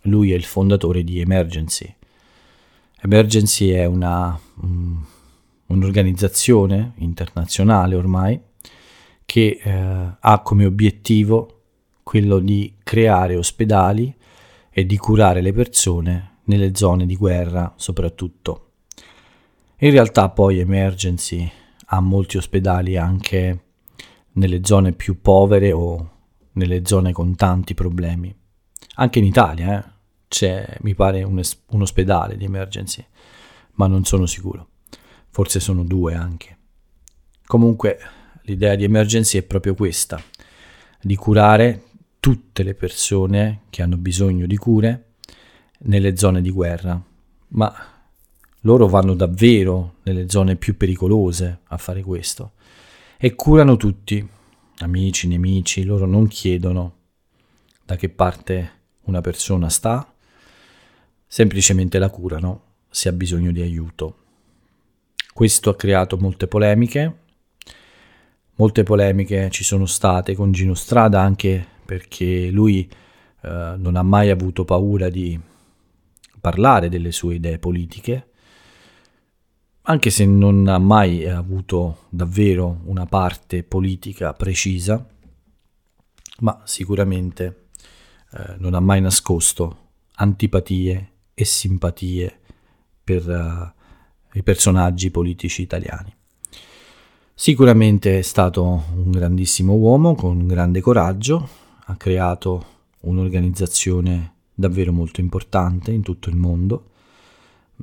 lui 0.02 0.32
è 0.32 0.34
il 0.34 0.44
fondatore 0.44 1.02
di 1.04 1.20
Emergency. 1.20 1.94
Emergency 3.00 3.70
è 3.70 3.84
una, 3.84 4.38
un'organizzazione 5.66 6.92
internazionale 6.96 7.94
ormai 7.94 8.40
che 9.24 9.60
eh, 9.62 10.16
ha 10.18 10.40
come 10.42 10.64
obiettivo 10.64 11.62
quello 12.02 12.38
di 12.38 12.74
creare 12.82 13.36
ospedali 13.36 14.14
e 14.70 14.86
di 14.86 14.96
curare 14.96 15.40
le 15.42 15.52
persone 15.52 16.36
nelle 16.44 16.74
zone 16.74 17.04
di 17.04 17.16
guerra 17.16 17.74
soprattutto. 17.76 18.70
In 19.80 19.90
realtà 19.90 20.30
poi 20.30 20.58
Emergency 20.58 21.48
ha 21.86 22.00
molti 22.00 22.36
ospedali 22.36 22.96
anche 22.96 23.64
nelle 24.32 24.60
zone 24.64 24.92
più 24.92 25.20
povere 25.20 25.72
o 25.72 26.10
nelle 26.52 26.84
zone 26.84 27.12
con 27.12 27.36
tanti 27.36 27.74
problemi. 27.74 28.34
Anche 29.00 29.18
in 29.20 29.24
Italia 29.24 29.78
eh, 29.78 29.90
c'è, 30.26 30.76
mi 30.80 30.94
pare, 30.94 31.22
un, 31.22 31.38
es- 31.38 31.62
un 31.68 31.82
ospedale 31.82 32.36
di 32.36 32.44
Emergency, 32.44 33.04
ma 33.74 33.86
non 33.86 34.04
sono 34.04 34.26
sicuro. 34.26 34.68
Forse 35.30 35.60
sono 35.60 35.84
due 35.84 36.14
anche. 36.14 36.56
Comunque 37.46 37.98
l'idea 38.42 38.74
di 38.74 38.84
Emergency 38.84 39.38
è 39.38 39.42
proprio 39.42 39.74
questa, 39.74 40.20
di 41.00 41.14
curare 41.14 41.84
tutte 42.18 42.62
le 42.62 42.74
persone 42.74 43.62
che 43.70 43.82
hanno 43.82 43.96
bisogno 43.96 44.46
di 44.46 44.56
cure 44.56 45.14
nelle 45.80 46.16
zone 46.16 46.42
di 46.42 46.50
guerra, 46.50 47.00
ma 47.48 47.72
loro 48.62 48.88
vanno 48.88 49.14
davvero 49.14 49.94
nelle 50.02 50.28
zone 50.28 50.56
più 50.56 50.76
pericolose 50.76 51.60
a 51.68 51.76
fare 51.76 52.02
questo 52.02 52.52
e 53.16 53.36
curano 53.36 53.76
tutti, 53.76 54.26
amici, 54.78 55.28
nemici, 55.28 55.84
loro 55.84 56.04
non 56.04 56.26
chiedono 56.26 56.94
da 57.84 57.94
che 57.94 58.08
parte 58.08 58.77
una 59.08 59.20
persona 59.20 59.68
sta, 59.68 60.12
semplicemente 61.26 61.98
la 61.98 62.10
curano 62.10 62.62
se 62.88 63.08
ha 63.08 63.12
bisogno 63.12 63.50
di 63.50 63.60
aiuto. 63.60 64.16
Questo 65.32 65.70
ha 65.70 65.76
creato 65.76 66.16
molte 66.16 66.46
polemiche, 66.46 67.16
molte 68.54 68.82
polemiche 68.82 69.50
ci 69.50 69.64
sono 69.64 69.86
state 69.86 70.34
con 70.34 70.52
Gino 70.52 70.74
Strada 70.74 71.20
anche 71.20 71.66
perché 71.84 72.50
lui 72.50 72.88
eh, 73.42 73.74
non 73.76 73.96
ha 73.96 74.02
mai 74.02 74.30
avuto 74.30 74.64
paura 74.64 75.08
di 75.08 75.38
parlare 76.40 76.88
delle 76.88 77.12
sue 77.12 77.36
idee 77.36 77.58
politiche 77.58 78.28
anche 79.90 80.10
se 80.10 80.26
non 80.26 80.68
ha 80.68 80.78
mai 80.78 81.26
avuto 81.26 82.04
davvero 82.10 82.80
una 82.84 83.06
parte 83.06 83.62
politica 83.62 84.34
precisa, 84.34 85.04
ma 86.40 86.60
sicuramente 86.64 87.67
eh, 88.32 88.54
non 88.58 88.74
ha 88.74 88.80
mai 88.80 89.00
nascosto 89.00 89.86
antipatie 90.16 91.12
e 91.34 91.44
simpatie 91.44 92.40
per 93.04 93.28
uh, 93.28 94.36
i 94.36 94.42
personaggi 94.42 95.10
politici 95.10 95.62
italiani. 95.62 96.12
Sicuramente 97.32 98.18
è 98.18 98.22
stato 98.22 98.84
un 98.94 99.10
grandissimo 99.10 99.74
uomo 99.74 100.14
con 100.16 100.46
grande 100.46 100.80
coraggio, 100.80 101.48
ha 101.84 101.96
creato 101.96 102.66
un'organizzazione 103.00 104.32
davvero 104.52 104.92
molto 104.92 105.20
importante 105.20 105.92
in 105.92 106.02
tutto 106.02 106.28
il 106.28 106.36
mondo 106.36 106.88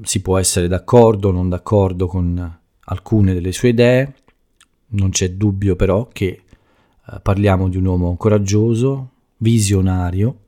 si 0.04 0.22
può 0.22 0.38
essere 0.38 0.68
d'accordo 0.68 1.30
o 1.30 1.32
non 1.32 1.50
d'accordo 1.50 2.08
con 2.08 2.60
alcune 2.88 3.34
delle 3.34 3.52
sue 3.52 3.70
idee, 3.70 4.16
non 4.88 5.10
c'è 5.10 5.32
dubbio 5.32 5.76
però 5.76 6.08
che 6.12 6.42
eh, 7.08 7.20
parliamo 7.22 7.70
di 7.70 7.78
un 7.78 7.86
uomo 7.86 8.16
coraggioso, 8.18 9.12
visionario 9.38 10.40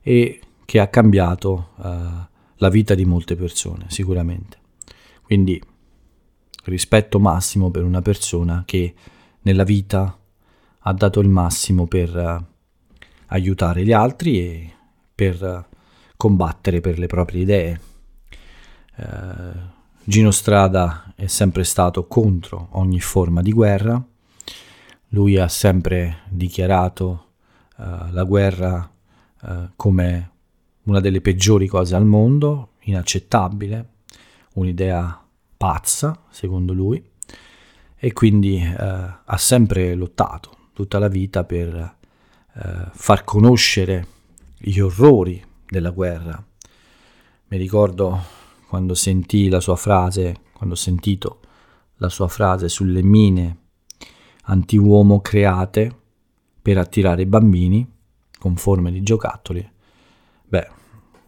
e 0.00 0.40
che 0.64 0.80
ha 0.80 0.88
cambiato 0.88 1.70
uh, 1.76 1.84
la 2.56 2.68
vita 2.68 2.94
di 2.94 3.04
molte 3.04 3.36
persone, 3.36 3.86
sicuramente. 3.88 4.58
Quindi 5.22 5.60
rispetto 6.64 7.18
massimo 7.18 7.70
per 7.70 7.84
una 7.84 8.02
persona 8.02 8.62
che 8.66 8.94
nella 9.42 9.64
vita 9.64 10.18
ha 10.86 10.92
dato 10.92 11.20
il 11.20 11.28
massimo 11.28 11.86
per 11.86 12.16
uh, 12.16 12.44
aiutare 13.26 13.84
gli 13.84 13.92
altri 13.92 14.40
e 14.40 14.72
per 15.14 15.42
uh, 15.42 15.76
combattere 16.16 16.80
per 16.80 16.98
le 16.98 17.06
proprie 17.06 17.42
idee. 17.42 17.80
Gino 20.04 20.30
Strada 20.30 21.14
è 21.16 21.26
sempre 21.26 21.64
stato 21.64 22.06
contro 22.06 22.68
ogni 22.72 23.00
forma 23.00 23.42
di 23.42 23.50
guerra, 23.50 24.00
lui 25.08 25.36
ha 25.36 25.48
sempre 25.48 26.18
dichiarato 26.28 27.23
uh, 27.76 28.10
la 28.10 28.24
guerra 28.24 28.90
uh, 29.42 29.70
come 29.76 30.30
una 30.84 31.00
delle 31.00 31.20
peggiori 31.20 31.66
cose 31.66 31.94
al 31.94 32.04
mondo, 32.04 32.72
inaccettabile, 32.80 33.88
un'idea 34.54 35.26
pazza, 35.56 36.18
secondo 36.30 36.72
lui, 36.72 37.02
e 37.96 38.12
quindi 38.12 38.62
uh, 38.62 38.76
ha 38.78 39.36
sempre 39.36 39.94
lottato 39.94 40.56
tutta 40.72 40.98
la 40.98 41.08
vita 41.08 41.44
per 41.44 41.96
far 42.92 43.24
conoscere 43.24 44.06
gli 44.56 44.78
orrori 44.78 45.44
della 45.68 45.90
guerra. 45.90 46.40
Mi 47.48 47.56
ricordo 47.56 48.22
quando 48.68 48.94
sentì 48.94 49.48
la 49.48 49.58
sua 49.58 49.74
frase, 49.74 50.36
quando 50.52 50.76
ho 50.76 50.78
sentito 50.78 51.40
la 51.96 52.08
sua 52.08 52.28
frase 52.28 52.68
sulle 52.68 53.02
mine 53.02 53.58
anti-uomo 54.42 55.20
create 55.20 56.02
per 56.64 56.78
attirare 56.78 57.26
bambini 57.26 57.86
con 58.38 58.56
forme 58.56 58.90
di 58.90 59.02
giocattoli, 59.02 59.70
beh, 60.48 60.68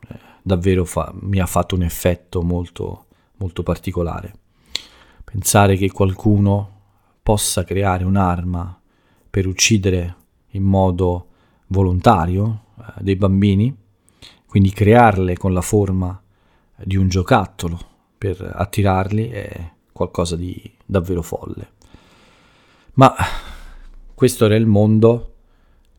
eh, 0.08 0.18
davvero 0.40 0.86
fa, 0.86 1.12
mi 1.20 1.40
ha 1.40 1.44
fatto 1.44 1.74
un 1.74 1.82
effetto 1.82 2.40
molto, 2.40 3.04
molto 3.36 3.62
particolare. 3.62 4.32
Pensare 5.22 5.76
che 5.76 5.90
qualcuno 5.92 6.80
possa 7.22 7.64
creare 7.64 8.04
un'arma 8.04 8.80
per 9.28 9.46
uccidere 9.46 10.16
in 10.52 10.62
modo 10.62 11.28
volontario 11.66 12.62
eh, 12.78 13.02
dei 13.02 13.16
bambini, 13.16 13.76
quindi 14.46 14.70
crearle 14.70 15.36
con 15.36 15.52
la 15.52 15.60
forma 15.60 16.18
di 16.76 16.96
un 16.96 17.08
giocattolo 17.08 17.78
per 18.16 18.40
attirarli 18.40 19.28
è 19.28 19.72
qualcosa 19.92 20.34
di 20.34 20.58
davvero 20.86 21.20
folle. 21.20 21.72
Ma 22.94 23.14
questo 24.16 24.46
era 24.46 24.56
il 24.56 24.64
mondo, 24.64 25.34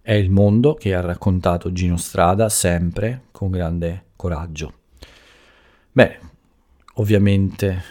è 0.01 0.13
il 0.13 0.31
mondo 0.31 0.73
che 0.73 0.95
ha 0.95 1.01
raccontato 1.01 1.71
Gino 1.71 1.97
Strada 1.97 2.49
sempre 2.49 3.25
con 3.29 3.51
grande 3.51 4.05
coraggio. 4.15 4.73
Beh, 5.91 6.19
ovviamente 6.95 7.83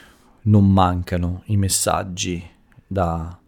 non 0.42 0.68
mancano 0.68 1.42
i 1.44 1.56
messaggi 1.56 2.44
da 2.84 3.38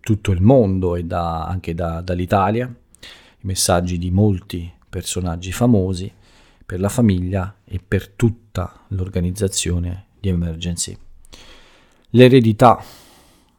tutto 0.00 0.32
il 0.32 0.40
mondo 0.42 0.96
e 0.96 1.04
da, 1.04 1.46
anche 1.46 1.74
da, 1.74 2.00
dall'Italia, 2.00 2.66
i 2.66 3.46
messaggi 3.46 3.98
di 3.98 4.10
molti 4.10 4.68
personaggi 4.88 5.52
famosi 5.52 6.12
per 6.66 6.80
la 6.80 6.88
famiglia 6.88 7.58
e 7.62 7.78
per 7.78 8.08
tutta 8.08 8.80
l'organizzazione 8.88 10.06
di 10.18 10.28
Emergency. 10.28 10.98
L'eredità 12.10 12.82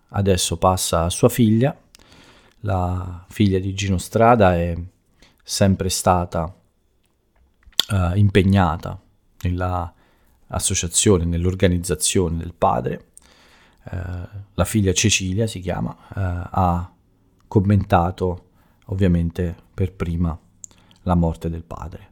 adesso 0.10 0.58
passa 0.58 1.04
a 1.04 1.10
sua 1.10 1.30
figlia, 1.30 1.78
la 2.66 3.26
figlia 3.30 3.60
di 3.60 3.74
Gino 3.74 3.98
Strada 3.98 4.56
è 4.56 4.78
sempre 5.44 5.90
stata 5.90 6.44
uh, 7.90 8.16
impegnata 8.16 9.00
nell'associazione, 9.42 11.26
nell'organizzazione 11.26 12.38
del 12.38 12.54
padre. 12.54 13.08
Uh, 13.92 14.28
la 14.54 14.66
figlia 14.66 14.94
Cecilia 14.94 15.46
si 15.48 15.60
chiama, 15.60 15.92
uh, 15.92 15.98
ha 16.16 16.94
commentato 17.48 18.50
ovviamente 18.86 19.56
per 19.74 19.94
prima 19.94 20.38
la 21.04 21.16
morte 21.16 21.50
del 21.50 21.64
padre. 21.64 22.12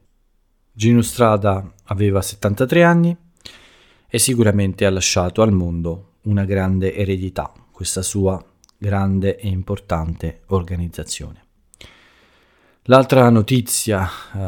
Gino 0.74 1.02
Strada 1.02 1.74
aveva 1.86 2.22
73 2.22 2.84
anni 2.84 3.16
e 4.08 4.20
sicuramente 4.20 4.86
ha 4.86 4.90
lasciato 4.90 5.42
al 5.42 5.54
mondo 5.54 6.16
una 6.24 6.44
grande 6.44 6.94
eredità, 6.94 7.52
questa 7.72 8.02
sua 8.02 8.44
grande 8.82 9.38
e 9.38 9.48
importante 9.48 10.42
organizzazione. 10.48 11.44
L'altra 12.86 13.30
notizia 13.30 14.10
eh, 14.34 14.40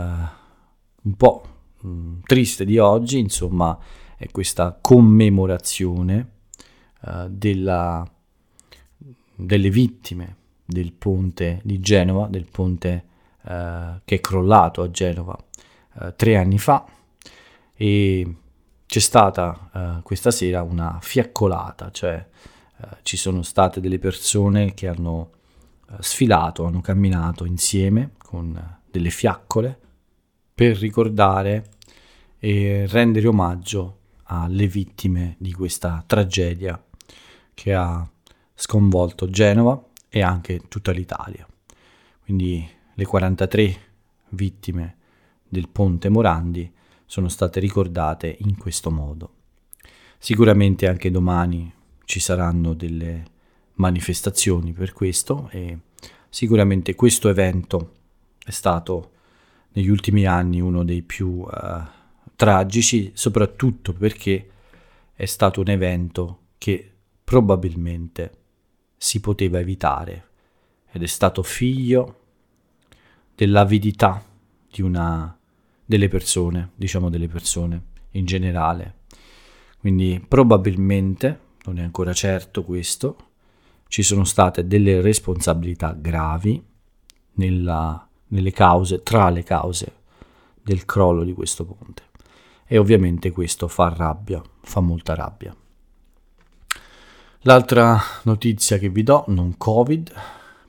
un 1.03 1.15
po' 1.15 1.43
mh, 1.81 1.87
mm, 1.87 2.19
triste 2.23 2.65
di 2.65 2.79
oggi, 2.79 3.19
insomma, 3.19 3.77
è 4.17 4.27
questa 4.31 4.75
commemorazione 4.81 6.31
eh, 7.05 7.27
della, 7.29 8.11
delle 9.35 9.69
vittime 9.69 10.37
del 10.65 10.93
ponte 10.93 11.61
di 11.63 11.79
Genova, 11.79 12.25
del 12.27 12.47
ponte 12.49 13.05
eh, 13.43 14.01
che 14.03 14.15
è 14.15 14.19
crollato 14.19 14.81
a 14.81 14.89
Genova 14.89 15.37
eh, 16.01 16.15
tre 16.15 16.37
anni 16.37 16.57
fa 16.57 16.83
e 17.75 18.35
c'è 18.87 18.99
stata 18.99 19.69
eh, 19.73 20.01
questa 20.01 20.31
sera 20.31 20.63
una 20.63 20.97
fiaccolata, 21.01 21.91
cioè 21.91 22.25
eh, 22.77 22.87
ci 23.03 23.17
sono 23.17 23.41
state 23.41 23.79
delle 23.79 23.99
persone 23.99 24.73
che 24.73 24.87
hanno 24.87 25.31
eh, 25.89 25.95
sfilato, 25.99 26.65
hanno 26.65 26.81
camminato 26.81 27.45
insieme 27.45 28.11
con 28.17 28.79
delle 28.89 29.09
fiaccole 29.09 29.79
per 30.53 30.77
ricordare 30.77 31.71
e 32.39 32.85
rendere 32.87 33.27
omaggio 33.27 33.99
alle 34.23 34.67
vittime 34.67 35.35
di 35.39 35.53
questa 35.53 36.03
tragedia 36.05 36.81
che 37.53 37.73
ha 37.73 38.07
sconvolto 38.55 39.29
Genova 39.29 39.81
e 40.09 40.21
anche 40.21 40.61
tutta 40.67 40.91
l'Italia. 40.91 41.47
Quindi 42.23 42.67
le 42.93 43.05
43 43.05 43.77
vittime 44.29 44.97
del 45.47 45.69
ponte 45.69 46.09
Morandi 46.09 46.71
sono 47.05 47.27
state 47.27 47.59
ricordate 47.59 48.35
in 48.39 48.57
questo 48.57 48.89
modo. 48.89 49.33
Sicuramente 50.17 50.87
anche 50.87 51.11
domani 51.11 51.71
ci 52.05 52.19
saranno 52.19 52.73
delle 52.73 53.23
manifestazioni 53.75 54.73
per 54.73 54.93
questo 54.93 55.49
e 55.51 55.77
sicuramente 56.29 56.95
questo 56.95 57.29
evento 57.29 57.95
è 58.43 58.51
stato 58.51 59.11
negli 59.73 59.89
ultimi 59.89 60.25
anni 60.25 60.61
uno 60.61 60.83
dei 60.83 61.01
più 61.01 61.27
uh, 61.39 61.49
tragici, 62.35 63.11
soprattutto 63.13 63.93
perché 63.93 64.49
è 65.13 65.25
stato 65.25 65.61
un 65.61 65.69
evento 65.69 66.39
che 66.57 66.91
probabilmente 67.23 68.31
si 68.97 69.19
poteva 69.19 69.59
evitare 69.59 70.27
ed 70.91 71.01
è 71.01 71.07
stato 71.07 71.41
figlio 71.43 72.19
dell'avidità 73.35 74.23
di 74.71 74.81
una 74.81 75.35
delle 75.85 76.07
persone, 76.07 76.71
diciamo 76.75 77.09
delle 77.09 77.27
persone 77.27 77.81
in 78.11 78.25
generale. 78.25 79.01
Quindi 79.79 80.23
probabilmente, 80.25 81.39
non 81.65 81.79
è 81.79 81.81
ancora 81.81 82.13
certo 82.13 82.63
questo, 82.63 83.17
ci 83.87 84.01
sono 84.01 84.23
state 84.23 84.67
delle 84.67 85.01
responsabilità 85.01 85.93
gravi 85.93 86.63
nella, 87.33 88.07
nelle 88.27 88.51
cause, 88.51 89.03
tra 89.03 89.29
le 89.29 89.43
cause 89.43 89.93
del 90.61 90.85
crollo 90.85 91.23
di 91.23 91.33
questo 91.33 91.65
ponte. 91.65 92.03
E 92.65 92.77
ovviamente 92.77 93.31
questo 93.31 93.67
fa 93.67 93.93
rabbia, 93.95 94.41
fa 94.61 94.79
molta 94.79 95.13
rabbia. 95.13 95.55
L'altra 97.41 97.99
notizia 98.23 98.77
che 98.77 98.89
vi 98.89 99.03
do, 99.03 99.25
non 99.27 99.57
Covid, 99.57 100.11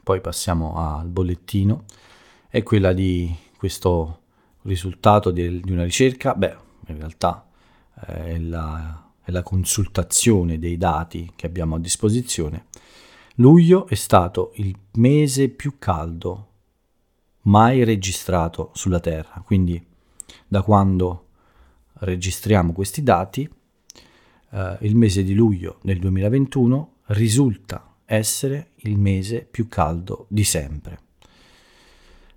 poi 0.03 0.21
passiamo 0.21 0.77
al 0.77 1.09
bollettino, 1.09 1.85
è 2.49 2.63
quella 2.63 2.93
di 2.93 3.35
questo 3.57 4.21
risultato 4.63 5.31
di, 5.31 5.61
di 5.61 5.73
una 5.73 5.85
ricerca? 5.85 6.35
Beh, 6.35 6.57
in 6.89 6.99
realtà 6.99 7.47
eh, 8.07 8.25
è 8.25 8.39
la, 8.39 9.04
è 9.25 9.31
la 9.31 9.43
consultazione 9.43 10.59
dei 10.59 10.77
dati 10.77 11.33
che 11.35 11.47
abbiamo 11.47 11.77
a 11.77 11.81
disposizione. 11.81 12.67
Luglio 13.37 13.87
è 13.89 13.95
stato 13.95 14.53
il 14.57 14.77
mese 14.93 15.49
più 15.49 15.79
caldo 15.79 16.49
mai 17.43 17.83
registrato 17.85 18.71
sulla 18.75 19.01
Terra, 19.01 19.43
quindi 19.45 19.83
da 20.47 20.63
quando 20.63 21.29
registriamo 21.95 22.73
questi 22.73 23.03
dati, 23.03 23.51
eh, 24.51 24.77
il 24.83 24.95
mese 24.95 25.25
di 25.25 25.35
luglio 25.35 25.79
del 25.83 25.99
2021 25.99 26.93
risulta 27.07 27.97
essere 28.05 28.73
il 28.77 28.99
mese 28.99 29.47
più 29.51 29.69
caldo 29.69 30.27
di 30.29 30.45
sempre. 30.45 31.01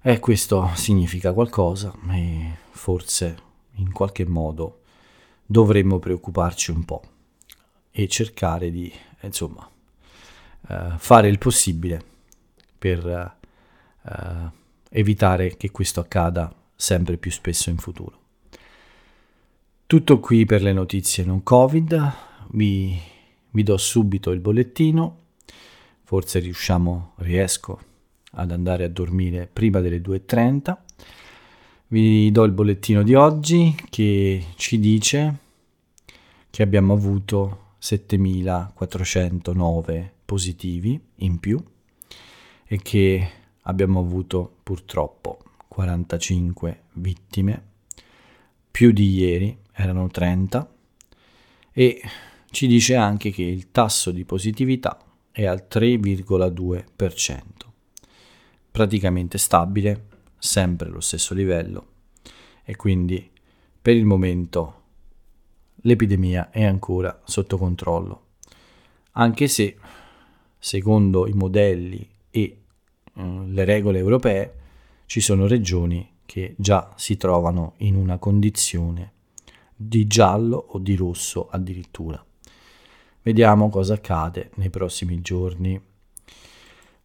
E 0.02 0.19
questo 0.19 0.71
significa 0.76 1.34
qualcosa 1.34 1.93
e 2.12 2.56
forse 2.71 3.38
in 3.73 3.91
qualche 3.91 4.26
modo 4.26 4.84
dovremmo 5.47 5.97
preoccuparci 5.97 6.71
un 6.71 6.83
po' 6.83 7.01
e 7.89 8.07
cercare 8.07 8.69
di, 8.69 8.93
insomma, 9.21 9.67
uh, 10.67 10.97
fare 10.97 11.29
il 11.29 11.39
possibile 11.39 12.03
per 12.77 13.33
uh, 14.03 14.49
evitare 14.89 15.57
che 15.57 15.71
questo 15.71 16.01
accada 16.01 16.53
sempre 16.75 17.17
più 17.17 17.31
spesso 17.31 17.71
in 17.71 17.77
futuro. 17.77 18.19
Tutto 19.88 20.19
qui 20.19 20.45
per 20.45 20.62
le 20.62 20.73
notizie 20.73 21.23
non 21.23 21.41
Covid, 21.43 22.13
vi, 22.51 22.99
vi 23.51 23.63
do 23.63 23.77
subito 23.77 24.31
il 24.31 24.41
bollettino, 24.41 25.21
forse 26.03 26.39
riusciamo, 26.39 27.13
riesco 27.17 27.79
ad 28.31 28.51
andare 28.51 28.83
a 28.83 28.89
dormire 28.89 29.49
prima 29.51 29.79
delle 29.79 30.01
2.30. 30.01 30.77
Vi 31.89 32.32
do 32.32 32.43
il 32.43 32.52
bollettino 32.52 33.02
di 33.02 33.13
oggi 33.13 33.73
che 33.89 34.47
ci 34.58 34.78
dice 34.78 35.38
che 36.50 36.62
abbiamo 36.62 36.91
avuto 36.91 37.76
7409 37.78 40.13
positivi 40.26 41.00
in 41.15 41.39
più 41.39 41.63
e 42.65 42.82
che 42.82 43.30
abbiamo 43.62 44.02
avuto 44.02 44.58
purtroppo 44.63 45.39
45 45.69 46.82
vittime, 46.95 47.63
più 48.69 48.91
di 48.91 49.13
ieri 49.13 49.58
erano 49.71 50.10
30 50.10 50.69
e 51.71 52.02
ci 52.50 52.67
dice 52.67 52.97
anche 52.97 53.32
che 53.32 53.43
il 53.43 53.71
tasso 53.71 54.12
di 54.12 54.26
positività 54.26 55.00
è 55.32 55.45
al 55.45 55.67
3,2%, 55.71 57.41
praticamente 58.71 59.38
stabile, 59.38 60.07
sempre 60.38 60.88
allo 60.88 61.02
stesso 61.02 61.34
livello 61.34 61.88
e 62.63 62.76
quindi 62.76 63.30
per 63.82 63.95
il 63.95 64.06
momento 64.06 64.82
l'epidemia 65.82 66.50
è 66.50 66.63
ancora 66.63 67.21
sotto 67.23 67.58
controllo, 67.58 68.26
anche 69.13 69.47
se 69.47 69.78
secondo 70.60 71.28
i 71.28 71.34
modelli 71.34 72.08
e 72.30 72.41
eh, 72.41 72.62
le 73.13 73.65
regole 73.65 74.00
europee 74.00 74.54
ci 75.06 75.21
sono 75.21 75.47
regioni 75.47 76.15
che 76.26 76.56
già 76.58 76.91
si 76.97 77.15
trovano 77.15 77.76
in 77.78 77.95
una 77.95 78.17
condizione 78.17 79.13
di 79.73 80.08
giallo 80.08 80.58
o 80.69 80.80
di 80.80 80.95
rosso 80.95 81.47
addirittura. 81.50 82.23
Vediamo 83.21 83.69
cosa 83.69 83.93
accade 83.93 84.52
nei 84.56 84.69
prossimi 84.69 85.21
giorni. 85.21 85.80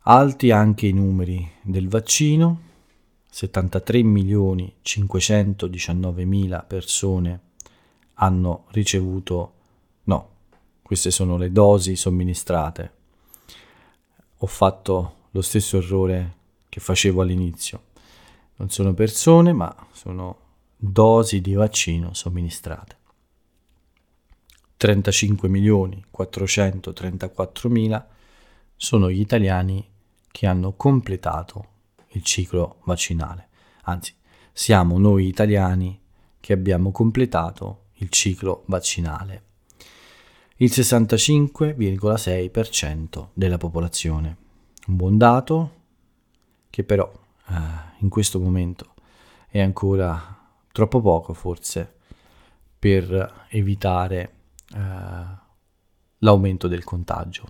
Alti 0.05 0.51
anche 0.51 0.87
i 0.88 0.92
numeri 0.92 1.49
del 1.62 1.88
vaccino, 1.88 2.71
73 3.35 4.03
milioni 4.03 4.75
519 4.83 6.27
mila 6.27 6.62
persone 6.64 7.40
hanno 8.16 8.66
ricevuto, 8.73 9.53
no, 10.05 10.29
queste 10.83 11.11
sono 11.11 11.38
le 11.38 11.51
dosi 11.51 11.97
somministrate. 11.97 12.92
Ho 14.37 14.47
fatto 14.47 15.14
lo 15.31 15.40
stesso 15.40 15.79
errore 15.79 16.35
che 16.68 16.81
facevo 16.81 17.23
all'inizio. 17.23 17.85
Non 18.57 18.68
sono 18.68 18.92
persone, 18.92 19.55
ma 19.55 19.75
sono 19.92 20.37
dosi 20.77 21.40
di 21.40 21.55
vaccino 21.55 22.12
somministrate. 22.12 22.97
35 24.77 25.49
milioni 25.49 26.05
434 26.11 27.71
mila 27.71 28.07
sono 28.77 29.11
gli 29.11 29.21
italiani 29.21 29.88
che 30.31 30.47
hanno 30.47 30.75
completato 30.75 31.71
il 32.12 32.22
ciclo 32.22 32.79
vaccinale. 32.85 33.48
Anzi, 33.83 34.14
siamo 34.53 34.98
noi 34.98 35.27
italiani 35.27 36.01
che 36.40 36.53
abbiamo 36.53 36.90
completato 36.90 37.87
il 37.94 38.11
ciclo 38.11 38.64
vaccinale. 38.66 39.42
Il 40.57 40.70
65,6% 40.70 43.29
della 43.33 43.57
popolazione. 43.59 44.37
Un 44.87 44.96
buon 44.96 45.16
dato 45.18 45.81
che 46.70 46.85
però 46.85 47.12
eh, 47.48 47.55
in 47.98 48.09
questo 48.09 48.40
momento 48.40 48.94
è 49.48 49.61
ancora 49.61 50.38
troppo 50.72 51.01
poco 51.01 51.35
forse 51.35 51.96
per 52.79 53.46
evitare 53.51 54.35
eh, 54.75 54.79
l'aumento 56.18 56.68
del 56.68 56.85
contagio. 56.85 57.46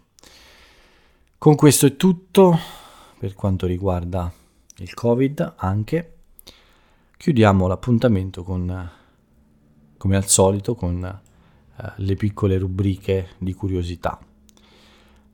Con 1.39 1.55
questo 1.55 1.87
è 1.87 1.97
tutto 1.97 2.59
per 3.19 3.35
quanto 3.35 3.67
riguarda 3.67 4.33
il 4.83 4.95
Covid 4.95 5.55
anche. 5.57 6.17
Chiudiamo 7.17 7.67
l'appuntamento 7.67 8.43
con, 8.43 8.91
come 9.97 10.17
al 10.17 10.27
solito, 10.27 10.75
con 10.75 11.05
eh, 11.05 11.93
le 11.97 12.17
piccole 12.17 12.59
rubriche 12.59 13.31
di 13.39 13.55
curiosità. 13.55 14.19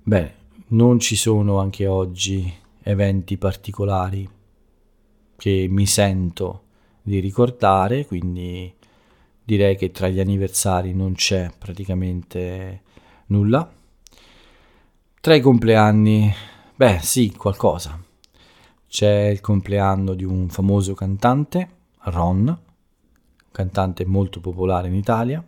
Bene, 0.02 0.34
non 0.68 1.00
ci 1.00 1.16
sono 1.16 1.58
anche 1.58 1.86
oggi 1.86 2.52
eventi 2.82 3.38
particolari 3.38 4.28
che 5.36 5.66
mi 5.70 5.86
sento 5.86 6.64
di 7.02 7.20
ricordare, 7.20 8.04
quindi 8.04 8.74
direi 9.42 9.76
che 9.76 9.90
tra 9.90 10.08
gli 10.08 10.20
anniversari 10.20 10.92
non 10.92 11.14
c'è 11.14 11.50
praticamente 11.56 12.82
nulla. 13.26 13.70
Tra 15.20 15.34
i 15.34 15.40
compleanni, 15.40 16.32
beh 16.74 16.98
sì, 17.00 17.32
qualcosa. 17.32 18.07
C'è 18.88 19.26
il 19.26 19.40
compleanno 19.40 20.14
di 20.14 20.24
un 20.24 20.48
famoso 20.48 20.94
cantante, 20.94 21.68
Ron, 22.04 22.58
cantante 23.52 24.06
molto 24.06 24.40
popolare 24.40 24.88
in 24.88 24.94
Italia 24.94 25.46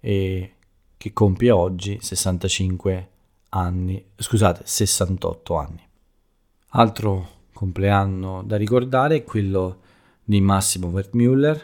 e 0.00 0.54
che 0.96 1.12
compie 1.12 1.50
oggi 1.50 1.98
65 2.00 3.08
anni, 3.50 4.04
scusate, 4.16 4.62
68 4.64 5.56
anni. 5.56 5.80
Altro 6.70 7.28
compleanno 7.52 8.42
da 8.42 8.56
ricordare 8.56 9.16
è 9.16 9.24
quello 9.24 9.80
di 10.24 10.40
Massimo 10.40 10.88
Wertmüller, 10.88 11.60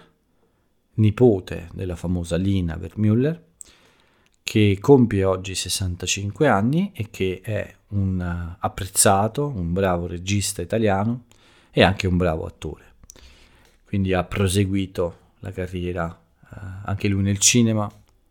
nipote 0.95 1.69
della 1.73 1.97
famosa 1.97 2.37
Lina 2.37 2.77
Wertmüller, 2.77 3.43
che 4.43 4.79
compie 4.81 5.25
oggi 5.25 5.55
65 5.55 6.49
anni 6.49 6.93
e 6.95 7.09
che 7.11 7.41
è 7.43 7.76
un 7.89 8.57
apprezzato, 8.59 9.47
un 9.47 9.73
bravo 9.73 10.07
regista 10.07 10.63
italiano 10.63 11.25
e 11.71 11.83
anche 11.83 12.07
un 12.07 12.17
bravo 12.17 12.45
attore. 12.45 12.95
Quindi 13.85 14.13
ha 14.13 14.25
proseguito 14.25 15.19
la 15.41 15.53
carriera 15.53 16.19
eh, 16.43 16.57
anche 16.85 17.09
lui 17.09 17.23
nel 17.23 17.39
cinema 17.39 17.91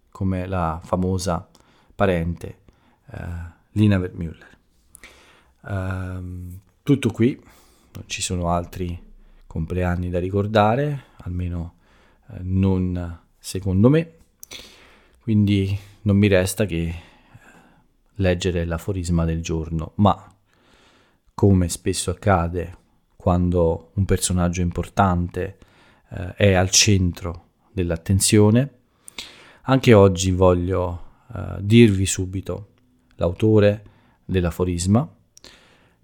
come 0.10 0.48
la 0.48 0.80
famosa 0.84 1.48
parente 1.94 2.58
eh, 3.12 3.54
Lina 3.72 3.98
Wertmüller. 3.98 4.58
Uh, 5.62 6.60
tutto 6.84 7.10
qui, 7.10 7.42
non 7.94 8.04
ci 8.06 8.22
sono 8.22 8.50
altri 8.50 9.02
compleanni 9.48 10.10
da 10.10 10.20
ricordare, 10.20 11.06
almeno 11.18 11.76
eh, 12.30 12.38
non 12.42 13.20
secondo 13.40 13.90
me, 13.90 14.12
quindi 15.22 15.78
non 16.02 16.18
mi 16.18 16.28
resta 16.28 16.66
che 16.66 16.84
eh, 16.84 16.96
leggere 18.16 18.66
l'aforisma 18.66 19.26
del 19.26 19.42
giorno, 19.42 19.94
ma 19.96 20.34
come 21.34 21.70
spesso 21.70 22.12
accade 22.12 22.78
quando 23.16 23.92
un 23.96 24.06
personaggio 24.06 24.62
importante 24.62 25.58
eh, 26.10 26.34
è 26.36 26.54
al 26.54 26.70
centro 26.70 27.48
dell'attenzione, 27.72 28.74
anche 29.64 29.94
oggi 29.94 30.32
voglio 30.32 31.04
eh, 31.34 31.58
dirvi 31.60 32.06
subito 32.06 32.70
l'autore 33.16 33.84
dell'aforisma, 34.24 35.10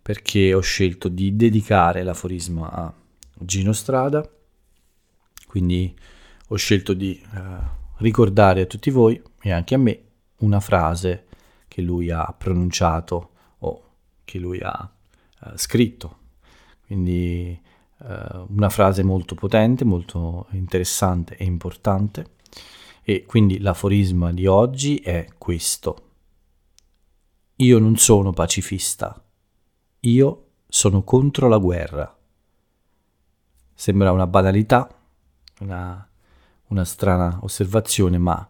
perché 0.01 0.53
ho 0.53 0.61
scelto 0.61 1.07
di 1.07 1.35
dedicare 1.35 2.03
l'aforisma 2.03 2.71
a 2.71 2.93
Gino 3.33 3.71
Strada, 3.71 4.27
quindi 5.47 5.95
ho 6.47 6.55
scelto 6.55 6.93
di 6.93 7.21
uh, 7.33 7.37
ricordare 7.97 8.61
a 8.61 8.65
tutti 8.65 8.89
voi 8.89 9.21
e 9.41 9.51
anche 9.51 9.75
a 9.75 9.77
me 9.77 9.99
una 10.37 10.59
frase 10.59 11.25
che 11.71 11.81
lui 11.81 12.11
ha 12.11 12.35
pronunciato 12.37 13.29
o 13.59 13.83
che 14.25 14.39
lui 14.39 14.59
ha 14.59 14.91
uh, 15.39 15.55
scritto. 15.55 16.17
Quindi 16.85 17.57
uh, 17.99 18.45
una 18.49 18.67
frase 18.67 19.03
molto 19.03 19.35
potente, 19.35 19.85
molto 19.85 20.47
interessante 20.51 21.37
e 21.37 21.45
importante. 21.45 22.31
E 23.03 23.23
quindi 23.25 23.59
l'aforisma 23.59 24.33
di 24.33 24.47
oggi 24.47 24.97
è 24.97 25.29
questo. 25.37 26.09
Io 27.55 27.79
non 27.79 27.95
sono 27.95 28.31
pacifista, 28.31 29.23
io 30.01 30.47
sono 30.67 31.03
contro 31.03 31.47
la 31.47 31.57
guerra. 31.57 32.19
Sembra 33.73 34.11
una 34.11 34.27
banalità, 34.27 34.93
una, 35.61 36.05
una 36.67 36.83
strana 36.83 37.39
osservazione, 37.43 38.17
ma 38.17 38.45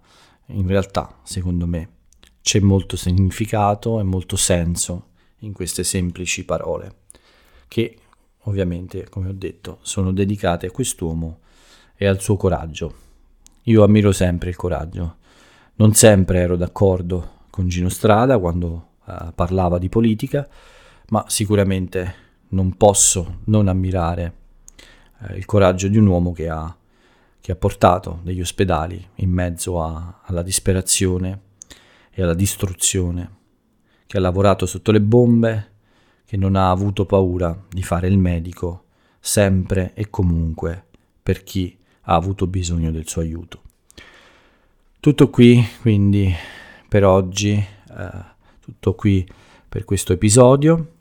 in 0.47 0.65
realtà, 0.65 1.19
secondo 1.21 1.67
me, 1.67 1.99
c'è 2.41 2.59
molto 2.59 2.97
significato 2.97 3.99
e 3.99 4.03
molto 4.03 4.35
senso 4.35 5.09
in 5.39 5.53
queste 5.53 5.83
semplici 5.83 6.43
parole, 6.45 6.95
che 7.67 7.97
ovviamente, 8.43 9.07
come 9.09 9.29
ho 9.29 9.33
detto, 9.33 9.79
sono 9.81 10.11
dedicate 10.11 10.67
a 10.67 10.71
quest'uomo 10.71 11.39
e 11.95 12.07
al 12.07 12.19
suo 12.19 12.37
coraggio. 12.37 12.93
Io 13.63 13.83
ammiro 13.83 14.11
sempre 14.11 14.49
il 14.49 14.55
coraggio. 14.55 15.17
Non 15.75 15.93
sempre 15.93 16.39
ero 16.39 16.57
d'accordo 16.57 17.39
con 17.49 17.67
Gino 17.67 17.89
Strada 17.89 18.39
quando 18.39 18.87
uh, 19.05 19.33
parlava 19.33 19.77
di 19.77 19.89
politica, 19.89 20.47
ma 21.09 21.25
sicuramente 21.27 22.15
non 22.49 22.75
posso 22.75 23.39
non 23.45 23.67
ammirare 23.67 24.33
eh, 25.21 25.37
il 25.37 25.45
coraggio 25.45 25.87
di 25.87 25.97
un 25.97 26.07
uomo 26.07 26.31
che 26.31 26.49
ha, 26.49 26.75
che 27.39 27.51
ha 27.51 27.55
portato 27.55 28.19
degli 28.23 28.41
ospedali 28.41 29.05
in 29.15 29.29
mezzo 29.29 29.81
a, 29.81 30.21
alla 30.23 30.41
disperazione 30.41 31.49
e 32.11 32.21
alla 32.21 32.33
distruzione, 32.33 33.37
che 34.05 34.17
ha 34.17 34.21
lavorato 34.21 34.65
sotto 34.65 34.91
le 34.91 35.01
bombe, 35.01 35.71
che 36.25 36.37
non 36.37 36.55
ha 36.55 36.69
avuto 36.69 37.05
paura 37.05 37.65
di 37.69 37.83
fare 37.83 38.07
il 38.07 38.17
medico 38.17 38.85
sempre 39.19 39.93
e 39.93 40.09
comunque 40.09 40.85
per 41.21 41.43
chi 41.43 41.77
ha 42.03 42.15
avuto 42.15 42.47
bisogno 42.47 42.91
del 42.91 43.07
suo 43.07 43.21
aiuto. 43.21 43.61
Tutto 44.99 45.29
qui 45.29 45.63
quindi 45.81 46.33
per 46.87 47.05
oggi, 47.05 47.51
eh, 47.51 48.09
tutto 48.59 48.93
qui 48.95 49.25
per 49.67 49.85
questo 49.85 50.13
episodio. 50.13 50.93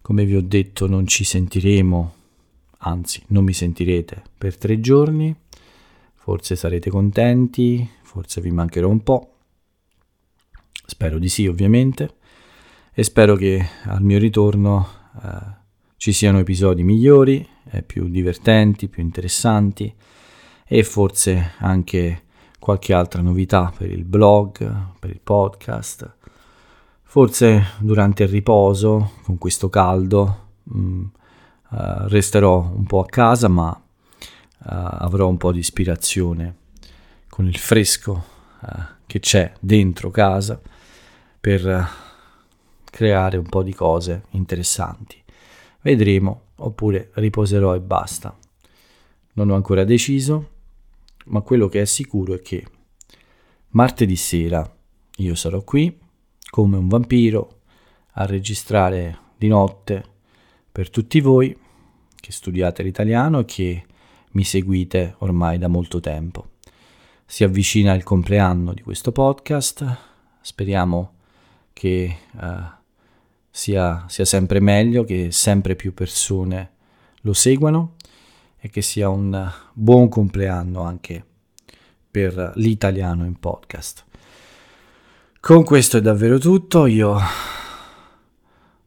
Come 0.00 0.24
vi 0.24 0.36
ho 0.36 0.42
detto 0.42 0.86
non 0.86 1.06
ci 1.06 1.24
sentiremo, 1.24 2.14
anzi 2.78 3.22
non 3.28 3.44
mi 3.44 3.52
sentirete 3.52 4.22
per 4.38 4.56
tre 4.56 4.80
giorni, 4.80 5.34
forse 6.14 6.56
sarete 6.56 6.90
contenti, 6.90 7.88
forse 8.02 8.40
vi 8.40 8.50
mancherò 8.50 8.88
un 8.88 9.02
po', 9.02 9.35
spero 10.86 11.18
di 11.18 11.28
sì 11.28 11.46
ovviamente, 11.46 12.14
e 12.92 13.02
spero 13.02 13.36
che 13.36 13.62
al 13.84 14.02
mio 14.02 14.18
ritorno 14.18 14.88
eh, 15.22 15.28
ci 15.96 16.12
siano 16.12 16.38
episodi 16.38 16.82
migliori, 16.82 17.46
eh, 17.70 17.82
più 17.82 18.08
divertenti, 18.08 18.88
più 18.88 19.02
interessanti 19.02 19.92
e 20.64 20.82
forse 20.82 21.52
anche 21.58 22.22
qualche 22.58 22.94
altra 22.94 23.22
novità 23.22 23.72
per 23.76 23.90
il 23.90 24.04
blog, 24.04 24.94
per 24.98 25.10
il 25.10 25.20
podcast. 25.22 26.14
Forse 27.02 27.74
durante 27.78 28.24
il 28.24 28.28
riposo, 28.28 29.12
con 29.22 29.38
questo 29.38 29.68
caldo, 29.68 30.48
mh, 30.64 30.78
mm, 30.78 31.04
uh, 31.70 32.08
resterò 32.08 32.72
un 32.74 32.84
po' 32.84 33.00
a 33.00 33.06
casa, 33.06 33.48
ma 33.48 33.68
uh, 33.70 34.24
avrò 34.58 35.28
un 35.28 35.36
po' 35.36 35.52
di 35.52 35.60
ispirazione 35.60 36.56
con 37.28 37.46
il 37.46 37.56
fresco 37.56 38.24
uh, 38.60 38.95
che 39.06 39.20
c'è 39.20 39.52
dentro 39.60 40.10
casa 40.10 40.60
per 41.40 41.88
creare 42.84 43.36
un 43.36 43.48
po' 43.48 43.62
di 43.62 43.74
cose 43.74 44.24
interessanti. 44.30 45.22
Vedremo, 45.80 46.42
oppure 46.56 47.10
riposerò 47.14 47.74
e 47.74 47.80
basta. 47.80 48.36
Non 49.34 49.50
ho 49.50 49.54
ancora 49.54 49.84
deciso, 49.84 50.50
ma 51.26 51.40
quello 51.42 51.68
che 51.68 51.82
è 51.82 51.84
sicuro 51.84 52.34
è 52.34 52.40
che 52.40 52.66
martedì 53.70 54.16
sera 54.16 54.74
io 55.18 55.34
sarò 55.34 55.62
qui 55.62 55.98
come 56.50 56.76
un 56.76 56.88
vampiro 56.88 57.60
a 58.12 58.26
registrare 58.26 59.18
di 59.36 59.48
notte 59.48 60.04
per 60.72 60.90
tutti 60.90 61.20
voi 61.20 61.56
che 62.14 62.32
studiate 62.32 62.82
l'italiano 62.82 63.40
e 63.40 63.44
che 63.44 63.84
mi 64.32 64.44
seguite 64.44 65.14
ormai 65.18 65.58
da 65.58 65.68
molto 65.68 66.00
tempo. 66.00 66.55
Si 67.28 67.42
avvicina 67.42 67.92
il 67.92 68.04
compleanno 68.04 68.72
di 68.72 68.82
questo 68.82 69.10
podcast, 69.10 69.84
speriamo 70.40 71.14
che 71.72 72.18
uh, 72.34 72.40
sia, 73.50 74.04
sia 74.06 74.24
sempre 74.24 74.60
meglio, 74.60 75.02
che 75.02 75.32
sempre 75.32 75.74
più 75.74 75.92
persone 75.92 76.70
lo 77.22 77.32
seguano 77.32 77.96
e 78.58 78.70
che 78.70 78.80
sia 78.80 79.08
un 79.08 79.52
buon 79.72 80.08
compleanno 80.08 80.82
anche 80.82 81.24
per 82.08 82.52
l'italiano 82.54 83.24
in 83.24 83.40
podcast. 83.40 84.04
Con 85.40 85.64
questo 85.64 85.96
è 85.96 86.00
davvero 86.00 86.38
tutto, 86.38 86.86
io 86.86 87.18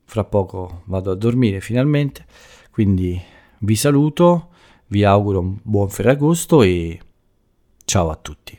fra 0.05 0.23
poco 0.23 0.83
vado 0.85 1.11
a 1.11 1.15
dormire 1.15 1.59
finalmente, 1.59 2.25
quindi 2.71 3.21
vi 3.59 3.75
saluto, 3.75 4.51
vi 4.87 5.03
auguro 5.03 5.39
un 5.41 5.59
buon 5.61 5.89
Ferragosto 5.89 6.63
e 6.63 6.99
ciao 7.89 8.11
a 8.11 8.15
tutti. 8.17 8.58